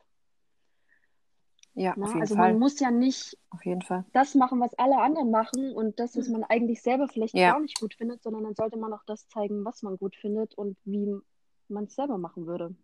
Ja, 1.74 1.96
Ne? 1.96 2.04
auf 2.04 2.10
jeden 2.14 2.22
Also 2.22 2.36
Fall. 2.36 2.52
man 2.52 2.60
muss 2.60 2.80
ja 2.80 2.92
nicht 2.92 3.38
Auf 3.50 3.66
jeden 3.66 3.82
Fall. 3.82 4.04
das 4.14 4.36
machen, 4.36 4.60
was 4.60 4.74
alle 4.76 4.98
anderen 5.00 5.32
machen 5.32 5.74
und 5.74 6.00
das, 6.00 6.18
was 6.18 6.28
man 6.28 6.44
eigentlich 6.44 6.82
selber 6.82 7.08
vielleicht 7.08 7.34
Ja. 7.36 7.52
gar 7.54 7.60
nicht 7.62 7.80
gut 7.80 7.94
findet, 7.94 8.22
sondern 8.24 8.44
dann 8.44 8.56
sollte 8.56 8.78
man 8.78 8.94
auch 8.94 9.04
das 9.06 9.28
zeigen, 9.30 9.64
was 9.66 9.82
man 9.82 9.98
gut 9.98 10.16
findet 10.16 10.54
und 10.56 10.78
wie 10.84 11.16
man 11.70 11.86
es 11.86 11.96
selber 11.96 12.18
machen 12.18 12.46
würde. 12.46 12.76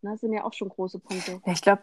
Na, 0.00 0.12
Das 0.12 0.20
sind 0.20 0.32
ja 0.32 0.44
auch 0.44 0.54
schon 0.54 0.68
große 0.70 0.98
Punkte. 1.00 1.40
Ja, 1.44 1.52
ich 1.52 1.60
glaube, 1.60 1.82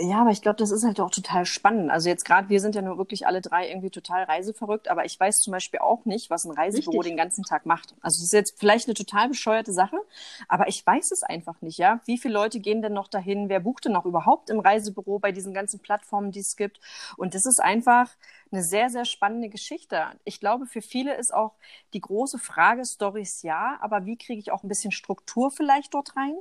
ja, 0.00 0.20
aber 0.20 0.30
ich 0.30 0.42
glaube, 0.42 0.56
das 0.56 0.70
ist 0.70 0.84
halt 0.84 1.00
auch 1.00 1.10
total 1.10 1.44
spannend. 1.44 1.90
Also 1.90 2.08
jetzt 2.08 2.24
gerade, 2.24 2.48
wir 2.48 2.60
sind 2.60 2.74
ja 2.74 2.82
nur 2.82 2.98
wirklich 2.98 3.26
alle 3.26 3.40
drei 3.40 3.68
irgendwie 3.68 3.90
total 3.90 4.24
reiseverrückt, 4.24 4.88
aber 4.88 5.04
ich 5.04 5.18
weiß 5.18 5.40
zum 5.40 5.52
Beispiel 5.52 5.80
auch 5.80 6.04
nicht, 6.04 6.30
was 6.30 6.44
ein 6.44 6.52
Reisebüro 6.52 6.98
Richtig. 6.98 7.12
den 7.12 7.16
ganzen 7.16 7.44
Tag 7.44 7.66
macht. 7.66 7.94
Also 8.00 8.18
es 8.18 8.24
ist 8.24 8.32
jetzt 8.32 8.58
vielleicht 8.58 8.86
eine 8.86 8.94
total 8.94 9.28
bescheuerte 9.28 9.72
Sache, 9.72 9.96
aber 10.46 10.68
ich 10.68 10.86
weiß 10.86 11.10
es 11.10 11.22
einfach 11.22 11.60
nicht, 11.62 11.78
ja. 11.78 12.00
Wie 12.04 12.18
viele 12.18 12.34
Leute 12.34 12.60
gehen 12.60 12.82
denn 12.82 12.92
noch 12.92 13.08
dahin? 13.08 13.48
Wer 13.48 13.60
bucht 13.60 13.86
denn 13.86 13.92
noch 13.92 14.04
überhaupt 14.04 14.50
im 14.50 14.60
Reisebüro 14.60 15.18
bei 15.18 15.32
diesen 15.32 15.52
ganzen 15.52 15.80
Plattformen, 15.80 16.30
die 16.32 16.40
es 16.40 16.56
gibt? 16.56 16.80
Und 17.16 17.34
das 17.34 17.44
ist 17.44 17.60
einfach 17.60 18.10
eine 18.52 18.62
sehr, 18.62 18.90
sehr 18.90 19.04
spannende 19.04 19.48
Geschichte. 19.48 20.06
Ich 20.24 20.40
glaube, 20.40 20.66
für 20.66 20.82
viele 20.82 21.14
ist 21.16 21.34
auch 21.34 21.52
die 21.92 22.00
große 22.00 22.38
Frage, 22.38 22.84
Stories 22.84 23.42
ja, 23.42 23.78
aber 23.80 24.06
wie 24.06 24.16
kriege 24.16 24.40
ich 24.40 24.52
auch 24.52 24.62
ein 24.62 24.68
bisschen 24.68 24.92
Struktur 24.92 25.50
vielleicht 25.50 25.94
dort 25.94 26.16
rein? 26.16 26.36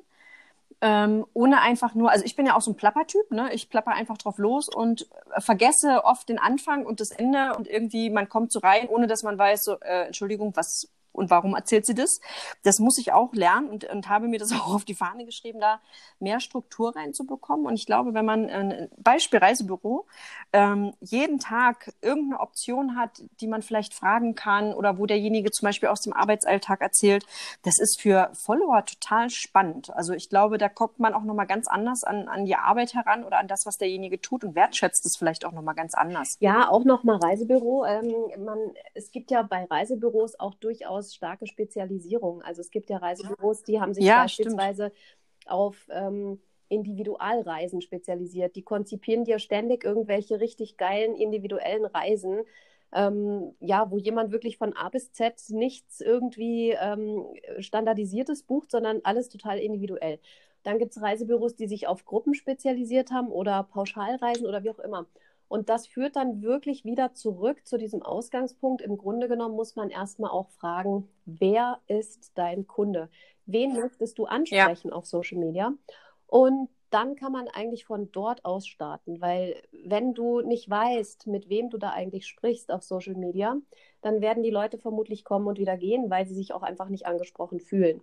Ähm, 0.80 1.26
ohne 1.34 1.62
einfach 1.62 1.96
nur, 1.96 2.12
also 2.12 2.24
ich 2.24 2.36
bin 2.36 2.46
ja 2.46 2.56
auch 2.56 2.62
so 2.62 2.72
ein 2.72 2.78
Plappertyp, 2.78 3.32
ne? 3.32 3.52
Ich 3.54 3.70
plapper 3.70 3.94
einfach 3.94 4.18
drauf 4.18 4.38
los 4.38 4.70
und 4.70 5.10
äh, 5.36 5.42
vergesse 5.42 6.04
oft 6.06 6.30
den 6.30 6.38
Anfang 6.38 6.86
und 6.86 7.00
das 7.00 7.10
Ende 7.10 7.56
und 7.58 7.68
irgendwie 7.68 8.12
man 8.12 8.30
kommt 8.30 8.52
so 8.52 8.60
rein, 8.60 8.88
ohne 8.88 9.08
dass 9.08 9.24
man 9.24 9.40
weiß, 9.40 9.64
so, 9.64 9.80
äh, 9.80 10.06
Entschuldigung, 10.06 10.56
was 10.56 10.88
und 11.18 11.30
warum 11.30 11.56
erzählt 11.56 11.86
sie 11.86 11.96
das? 11.96 12.20
Das 12.64 12.80
muss 12.80 12.98
ich 12.98 13.12
auch 13.12 13.34
lernen 13.34 13.70
und, 13.70 13.86
und 13.86 14.08
habe 14.10 14.28
mir 14.28 14.40
das 14.40 14.52
auch 14.54 14.76
auf 14.76 14.86
die 14.86 14.96
Fahne 14.96 15.26
geschrieben, 15.26 15.60
da 15.60 15.82
mehr 16.20 16.40
Struktur 16.40 16.96
reinzubekommen. 16.96 17.66
Und 17.66 17.76
ich 17.76 17.86
glaube, 17.86 18.14
wenn 18.14 18.26
man 18.26 18.50
ein 18.50 18.90
Beispiel 18.98 19.40
Reisebüro 19.40 20.06
ähm, 20.54 20.94
jeden 21.02 21.40
Tag 21.40 21.94
irgendeine 22.02 22.40
Option 22.40 22.96
hat, 22.96 23.24
die 23.42 23.48
man 23.48 23.62
vielleicht 23.62 23.94
fragen 23.94 24.36
kann 24.36 24.74
oder 24.74 24.98
wo 24.98 25.06
derjenige 25.06 25.52
zum 25.52 25.66
Beispiel 25.66 25.90
aus 25.90 26.02
dem 26.02 26.14
Arbeitsalltag 26.14 26.82
erzählt, 26.82 27.26
das 27.64 27.80
ist 27.80 28.00
für 28.00 28.30
Follower 28.34 28.86
total 28.86 29.30
spannend. 29.30 29.90
Also 29.96 30.14
ich 30.14 30.30
glaube, 30.30 30.58
da 30.58 30.70
kommt 30.70 31.00
man 31.00 31.14
auch 31.14 31.24
nochmal 31.24 31.48
ganz 31.48 31.68
anders 31.68 32.04
an, 32.04 32.28
an 32.28 32.46
die 32.46 32.56
Arbeit 32.56 32.94
heran 32.94 33.24
oder 33.24 33.40
an 33.40 33.48
das, 33.48 33.66
was 33.66 33.78
derjenige 33.78 34.22
tut 34.22 34.44
und 34.44 34.56
wertschätzt 34.56 35.06
es 35.06 35.18
vielleicht 35.18 35.46
auch 35.46 35.52
nochmal 35.52 35.76
ganz 35.76 35.94
anders. 35.94 36.38
Ja, 36.40 36.70
auch 36.70 36.84
nochmal 36.84 37.18
Reisebüro. 37.18 37.86
Ähm, 37.86 38.14
man, 38.44 38.58
es 38.94 39.12
gibt 39.12 39.32
ja 39.32 39.42
bei 39.42 39.66
Reisebüros 39.66 40.40
auch 40.40 40.56
durchaus 40.56 41.07
starke 41.16 41.48
Spezialisierung. 41.48 42.42
Also 42.42 42.62
es 42.62 42.72
gibt 42.72 42.90
ja 42.90 42.98
Reisebüros, 42.98 43.64
die 43.64 43.80
haben 43.80 43.94
sich 43.94 44.14
Ja, 44.14 44.14
beispielsweise 44.14 44.92
auf 45.46 45.88
ähm, 45.92 46.40
Individualreisen 46.70 47.82
spezialisiert. 47.82 48.56
Die 48.56 48.64
konzipieren 48.64 49.26
dir 49.26 49.40
ständig 49.40 49.84
irgendwelche 49.84 50.40
richtig 50.40 50.78
geilen 50.78 51.16
individuellen 51.16 51.86
Reisen. 51.86 52.42
Ähm, 52.94 53.54
ja, 53.60 53.92
wo 53.92 53.98
jemand 53.98 54.32
wirklich 54.32 54.58
von 54.58 54.74
A 54.76 54.90
bis 54.90 55.12
Z 55.12 55.36
nichts 55.50 56.00
irgendwie 56.00 56.72
ähm, 56.72 57.26
standardisiertes 57.60 58.44
bucht, 58.44 58.72
sondern 58.72 59.02
alles 59.04 59.28
total 59.30 59.60
individuell. 59.60 60.20
Dann 60.64 60.80
gibt 60.80 60.92
es 60.96 61.02
Reisebüros, 61.02 61.56
die 61.56 61.68
sich 61.68 61.88
auf 61.88 62.06
Gruppen 62.06 62.34
spezialisiert 62.34 63.12
haben 63.12 63.30
oder 63.30 63.64
Pauschalreisen 63.64 64.46
oder 64.48 64.64
wie 64.64 64.70
auch 64.70 64.80
immer. 64.80 65.06
Und 65.48 65.70
das 65.70 65.88
führt 65.88 66.16
dann 66.16 66.42
wirklich 66.42 66.84
wieder 66.84 67.14
zurück 67.14 67.66
zu 67.66 67.78
diesem 67.78 68.02
Ausgangspunkt. 68.02 68.82
Im 68.82 68.98
Grunde 68.98 69.28
genommen 69.28 69.56
muss 69.56 69.76
man 69.76 69.90
erstmal 69.90 70.32
auch 70.32 70.50
fragen, 70.50 71.08
wer 71.26 71.80
ist 71.88 72.32
dein 72.36 72.68
Kunde? 72.68 73.10
Wen 73.46 73.74
möchtest 73.74 74.18
du 74.18 74.26
ansprechen 74.26 74.92
auf 74.92 75.06
Social 75.06 75.38
Media? 75.38 75.74
Und 76.28 76.70
dann 76.90 77.16
kann 77.16 77.32
man 77.32 77.48
eigentlich 77.50 77.86
von 77.86 78.12
dort 78.12 78.46
aus 78.46 78.66
starten, 78.66 79.20
weil 79.20 79.62
wenn 79.72 80.14
du 80.14 80.42
nicht 80.42 80.70
weißt, 80.70 81.28
mit 81.28 81.50
wem 81.50 81.70
du 81.70 81.78
da 81.78 81.92
eigentlich 81.92 82.28
sprichst 82.28 82.72
auf 82.72 82.84
Social 82.84 83.16
Media, 83.16 83.58
dann 84.02 84.22
werden 84.22 84.44
die 84.44 84.52
Leute 84.52 84.78
vermutlich 84.78 85.26
kommen 85.26 85.48
und 85.48 85.60
wieder 85.60 85.78
gehen, 85.78 86.10
weil 86.10 86.26
sie 86.26 86.36
sich 86.36 86.54
auch 86.54 86.64
einfach 86.64 86.88
nicht 86.90 87.06
angesprochen 87.06 87.60
fühlen. 87.60 88.02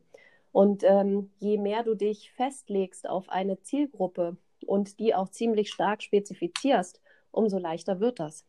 Und 0.52 0.84
ähm, 0.84 1.30
je 1.38 1.58
mehr 1.58 1.82
du 1.82 1.94
dich 1.94 2.30
festlegst 2.32 3.08
auf 3.08 3.28
eine 3.28 3.60
Zielgruppe 3.60 4.36
und 4.66 4.98
die 4.98 5.14
auch 5.14 5.28
ziemlich 5.28 5.70
stark 5.70 6.02
spezifizierst, 6.02 7.00
umso 7.34 7.58
leichter 7.58 8.00
wird 8.00 8.20
das. 8.20 8.44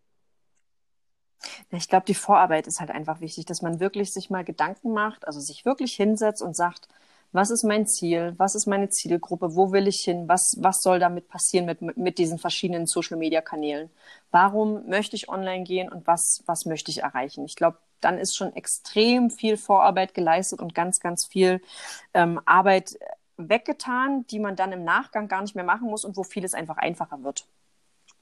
Ich 1.72 1.90
glaube, 1.90 2.06
die 2.06 2.16
Vorarbeit 2.16 2.68
ist 2.68 2.80
halt 2.80 2.92
einfach 2.92 3.22
wichtig, 3.22 3.46
dass 3.46 3.62
man 3.62 3.80
wirklich 3.80 4.14
sich 4.14 4.30
mal 4.30 4.44
Gedanken 4.44 4.94
macht, 4.94 5.28
also 5.28 5.40
sich 5.40 5.66
wirklich 5.66 5.94
hinsetzt 5.96 6.42
und 6.42 6.56
sagt, 6.56 6.88
was 7.32 7.52
ist 7.52 7.64
mein 7.64 7.86
Ziel? 7.86 8.34
Was 8.38 8.56
ist 8.56 8.66
meine 8.66 8.90
Zielgruppe? 8.90 9.56
Wo 9.56 9.72
will 9.74 9.88
ich 9.88 10.02
hin? 10.02 10.28
Was, 10.28 10.56
was 10.60 10.82
soll 10.82 11.00
damit 11.00 11.28
passieren 11.28 11.66
mit, 11.66 11.82
mit 11.98 12.18
diesen 12.18 12.40
verschiedenen 12.40 12.88
Social-Media-Kanälen? 12.88 13.90
Warum 14.32 14.88
möchte 14.88 15.18
ich 15.18 15.28
online 15.28 15.64
gehen 15.66 15.92
und 15.92 16.08
was, 16.08 16.44
was 16.46 16.66
möchte 16.66 16.92
ich 16.92 17.04
erreichen? 17.04 17.46
Ich 17.46 17.56
glaube, 17.56 17.78
dann 18.00 18.18
ist 18.20 18.36
schon 18.38 18.56
extrem 18.56 19.30
viel 19.32 19.58
Vorarbeit 19.58 20.14
geleistet 20.14 20.62
und 20.62 20.74
ganz, 20.74 21.00
ganz 21.02 21.26
viel 21.26 21.62
ähm, 22.14 22.40
Arbeit 22.46 22.98
weggetan, 23.38 24.26
die 24.28 24.40
man 24.40 24.56
dann 24.56 24.72
im 24.72 24.86
Nachgang 24.86 25.28
gar 25.28 25.42
nicht 25.42 25.56
mehr 25.56 25.66
machen 25.66 25.90
muss 25.90 26.06
und 26.06 26.16
wo 26.16 26.24
vieles 26.24 26.54
einfach 26.54 26.78
einfacher 26.78 27.22
wird. 27.24 27.48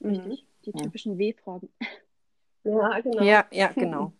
Richtig. 0.02 0.44
Die 0.66 0.70
Ja. 0.74 0.82
typischen 0.82 1.18
W-Fragen. 1.18 1.68
Ja, 2.64 3.00
genau. 3.00 3.22
Ja, 3.22 3.44
ja, 3.50 3.68
genau. 3.72 4.12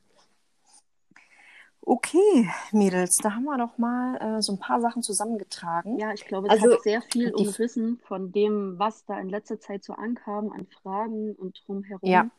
Okay, 1.87 2.49
Mädels, 2.73 3.17
da 3.17 3.35
haben 3.35 3.45
wir 3.45 3.59
doch 3.59 3.77
mal 3.77 4.17
äh, 4.39 4.43
so 4.43 4.53
ein 4.55 4.59
paar 4.59 4.81
Sachen 4.81 5.03
zusammengetragen. 5.03 5.99
Ja, 5.99 6.15
ich 6.15 6.25
glaube, 6.25 6.49
es 6.49 6.55
Also, 6.55 6.77
hat 6.77 6.83
sehr 6.83 7.03
viel 7.03 7.35
umrissen 7.35 7.99
von 8.05 8.33
dem, 8.33 8.79
was 8.79 9.05
da 9.05 9.19
in 9.21 9.29
letzter 9.29 9.61
Zeit 9.61 9.85
so 9.85 9.93
ankam 9.93 10.51
an 10.51 10.67
Fragen 10.67 11.35
und 11.35 11.63
drumherum. 11.67 12.09
Ja. 12.09 12.31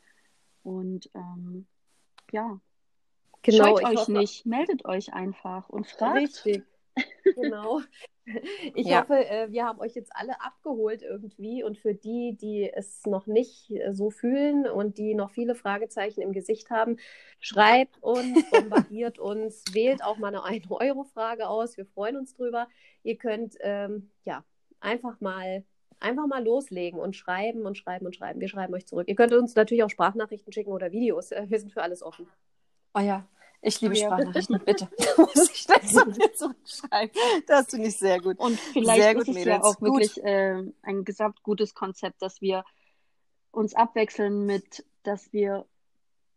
Und 0.63 1.11
ähm, 1.13 1.67
ja, 2.31 2.59
Genau, 3.43 3.77
scheut 3.77 3.83
euch 3.85 3.97
hoffe- 3.99 4.11
nicht, 4.13 4.45
meldet 4.47 4.85
euch 4.85 5.13
einfach 5.13 5.69
und 5.69 5.85
fragt. 5.85 6.17
Richtig. 6.17 6.63
Genau. 7.35 7.81
Ich 8.73 8.87
Ja. 8.87 9.01
hoffe, 9.01 9.13
äh, 9.29 9.51
wir 9.51 9.65
haben 9.65 9.79
euch 9.79 9.93
jetzt 9.93 10.11
alle 10.15 10.41
abgeholt 10.41 11.03
irgendwie 11.03 11.63
und 11.63 11.77
für 11.77 11.93
die, 11.93 12.35
die 12.35 12.67
es 12.73 13.05
noch 13.05 13.27
nicht 13.27 13.69
äh, 13.69 13.93
so 13.93 14.09
fühlen 14.09 14.65
und 14.67 14.97
die 14.97 15.13
noch 15.13 15.29
viele 15.29 15.53
Fragezeichen 15.53 16.21
im 16.21 16.33
Gesicht 16.33 16.71
haben, 16.71 16.97
schreibt 17.39 18.01
uns, 18.01 18.43
bombardiert 18.49 19.19
uns, 19.19 19.63
wählt 19.73 20.03
auch 20.03 20.17
mal 20.17 20.29
eine 20.29 20.43
1-Euro-Frage 20.43 21.47
aus. 21.47 21.77
Wir 21.77 21.85
freuen 21.85 22.17
uns 22.17 22.33
drüber. 22.33 22.67
Ihr 23.03 23.17
könnt 23.17 23.57
ähm, 23.59 24.09
ja 24.23 24.43
einfach 24.79 25.21
mal 25.21 25.63
einfach 25.99 26.25
mal 26.27 26.43
loslegen 26.43 26.99
und 26.99 27.15
schreiben 27.15 27.65
und 27.67 27.77
schreiben 27.77 28.07
und 28.07 28.15
schreiben. 28.15 28.41
Wir 28.41 28.47
schreiben 28.49 28.73
euch 28.73 28.87
zurück. 28.87 29.07
Ihr 29.07 29.15
könnt 29.15 29.33
uns 29.33 29.53
natürlich 29.55 29.83
auch 29.83 29.89
Sprachnachrichten 29.91 30.51
schicken 30.51 30.71
oder 30.71 30.91
Videos. 30.91 31.31
Äh, 31.31 31.45
Wir 31.49 31.59
sind 31.59 31.71
für 31.71 31.83
alles 31.83 32.01
offen. 32.01 32.27
Oh 32.95 32.99
ja, 32.99 33.27
ich 33.65 33.81
liebe 33.81 33.95
Ja. 33.97 34.07
Sprachnachrichten, 34.07 34.59
bitte. 34.63 34.87
Muss 35.17 35.49
ich 35.51 35.65
gleich 35.65 35.91
so 35.91 36.01
zurückschreiben. 36.35 37.15
Das 37.47 37.67
finde 37.67 37.87
ich 37.87 37.97
sehr 37.97 38.19
gut. 38.21 38.39
Und 38.39 38.59
vielleicht 38.59 39.01
Sehr 39.01 39.13
gut, 39.15 39.27
ist 39.27 39.35
es 39.37 39.45
ja 39.45 39.61
auch 39.63 39.77
Gut. 39.79 39.87
wirklich 40.01 40.23
äh, 40.23 40.63
ein 40.83 41.03
gesamt 41.05 41.41
gutes 41.43 41.73
Konzept, 41.73 42.21
dass 42.21 42.41
wir 42.41 42.63
uns 43.51 43.73
abwechseln 43.73 44.45
mit, 44.45 44.85
dass 45.03 45.31
wir 45.33 45.65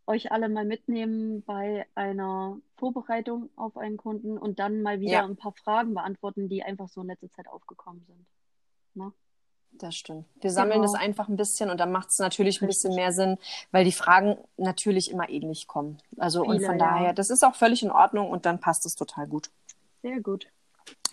euch 0.07 0.31
alle 0.31 0.49
mal 0.49 0.65
mitnehmen 0.65 1.43
bei 1.43 1.85
einer 1.93 2.57
Vorbereitung 2.77 3.49
auf 3.55 3.77
einen 3.77 3.97
Kunden 3.97 4.37
und 4.37 4.57
dann 4.59 4.81
mal 4.81 4.99
wieder 4.99 5.11
Ja. 5.11 5.25
ein 5.25 5.35
paar 5.35 5.53
Fragen 5.53 5.93
beantworten, 5.93 6.49
die 6.49 6.63
einfach 6.63 6.89
so 6.89 7.01
in 7.01 7.07
letzter 7.07 7.29
Zeit 7.29 7.47
aufgekommen 7.47 8.03
sind. 8.07 8.25
Das 9.71 9.95
stimmt. 9.95 10.25
Wir 10.41 10.51
sammeln 10.51 10.81
Genau. 10.81 10.91
das 10.91 11.01
einfach 11.01 11.29
ein 11.29 11.37
bisschen 11.37 11.69
und 11.69 11.77
dann 11.79 11.91
macht 11.91 12.09
es 12.09 12.19
natürlich 12.19 12.61
ein 12.61 12.67
bisschen 12.67 12.95
mehr 12.95 13.13
Sinn, 13.13 13.37
weil 13.71 13.85
die 13.85 13.93
Fragen 13.93 14.37
natürlich 14.57 15.09
immer 15.09 15.29
ähnlich 15.29 15.67
kommen. 15.67 16.01
Also 16.17 16.41
und 16.43 16.55
Viele, 16.57 16.65
von 16.65 16.79
ja. 16.79 16.85
daher, 16.85 17.13
das 17.13 17.29
ist 17.29 17.43
auch 17.43 17.55
völlig 17.55 17.81
in 17.81 17.91
Ordnung 17.91 18.29
und 18.29 18.45
dann 18.45 18.59
passt 18.59 18.85
es 18.85 18.95
total 18.95 19.27
gut. 19.27 19.49
Sehr 20.01 20.19
gut. 20.19 20.47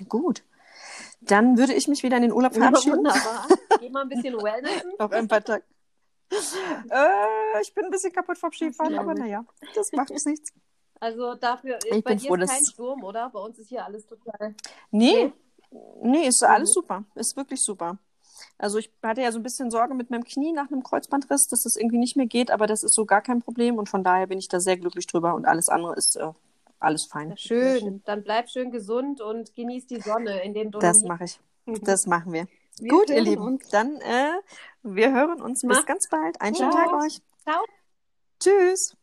Gut. 0.08 0.42
Dann 1.20 1.58
würde 1.58 1.74
ich 1.74 1.86
mich 1.86 2.02
wieder 2.02 2.16
in 2.16 2.22
den 2.22 2.32
Urlaub 2.32 2.54
verabschieden. 2.54 2.98
Wunderbar. 2.98 3.46
Geh 3.78 3.88
mal 3.90 4.02
ein 4.02 4.08
bisschen 4.08 4.34
Wellnessen. 4.34 4.92
Noch 4.98 5.10
ein 5.12 5.28
paar 5.28 5.44
Tage. 5.44 5.62
Äh, 6.90 7.62
ich 7.62 7.72
bin 7.72 7.84
ein 7.84 7.90
bisschen 7.90 8.12
kaputt 8.12 8.36
vom 8.38 8.50
Skifahren, 8.52 8.98
aber 8.98 9.14
naja, 9.14 9.44
das 9.74 9.92
macht 9.92 10.10
uns 10.10 10.24
nichts. 10.26 10.52
Also 10.98 11.34
dafür 11.34 11.76
ist 11.76 11.84
Ich 11.86 12.02
bei 12.02 12.10
bin 12.10 12.18
dir 12.18 12.28
froh, 12.28 12.34
ist 12.36 12.50
kein 12.50 12.64
Sturm, 12.64 13.04
oder? 13.04 13.30
Bei 13.30 13.38
uns 13.40 13.58
ist 13.58 13.68
hier 13.68 13.84
alles 13.84 14.06
total. 14.06 14.54
Nee, 14.90 15.32
nee, 16.02 16.26
ist 16.26 16.42
alles 16.42 16.70
Mhm. 16.70 16.72
super. 16.72 17.04
Ist 17.14 17.36
wirklich 17.36 17.62
super. 17.62 17.98
Also 18.58 18.78
ich 18.78 18.90
hatte 19.02 19.20
ja 19.20 19.32
so 19.32 19.38
ein 19.38 19.42
bisschen 19.42 19.70
Sorge 19.70 19.94
mit 19.94 20.10
meinem 20.10 20.24
Knie 20.24 20.52
nach 20.52 20.70
einem 20.70 20.82
Kreuzbandriss, 20.82 21.46
dass 21.48 21.62
das 21.64 21.76
irgendwie 21.76 21.98
nicht 21.98 22.16
mehr 22.16 22.26
geht, 22.26 22.50
aber 22.50 22.66
das 22.66 22.82
ist 22.82 22.94
so 22.94 23.04
gar 23.04 23.20
kein 23.20 23.40
Problem 23.42 23.76
und 23.78 23.88
von 23.88 24.02
daher 24.02 24.26
bin 24.26 24.38
ich 24.38 24.48
da 24.48 24.60
sehr 24.60 24.76
glücklich 24.78 25.06
drüber 25.06 25.34
und 25.34 25.44
alles 25.44 25.68
andere 25.68 25.94
ist 25.94 26.16
äh, 26.16 26.32
alles 26.78 27.04
fein. 27.04 27.36
Schön. 27.36 28.02
Dann 28.04 28.22
bleib 28.22 28.48
schön 28.48 28.70
gesund 28.70 29.20
und 29.20 29.54
genieß 29.54 29.86
die 29.86 30.00
Sonne 30.00 30.42
in 30.42 30.54
den 30.54 30.70
Das 30.70 31.02
Dolomiten. 31.02 31.08
mache 31.08 31.24
ich. 31.24 31.40
Das 31.82 32.06
machen 32.06 32.32
wir. 32.32 32.46
Wir 32.78 32.90
Gut, 32.90 33.10
ihr 33.10 33.20
Lieben. 33.22 33.42
uns. 33.42 33.68
Dann, 33.68 33.96
äh, 34.00 34.32
wir 34.82 35.12
hören 35.12 35.40
uns. 35.40 35.62
Bis 35.62 35.68
Macht's 35.68 35.86
ganz 35.86 36.08
bald. 36.08 36.40
Einen 36.40 36.54
schönen 36.54 36.70
Tag 36.70 36.92
euch. 36.92 37.20
Ciao. 37.42 37.62
Tschüss. 38.38 38.96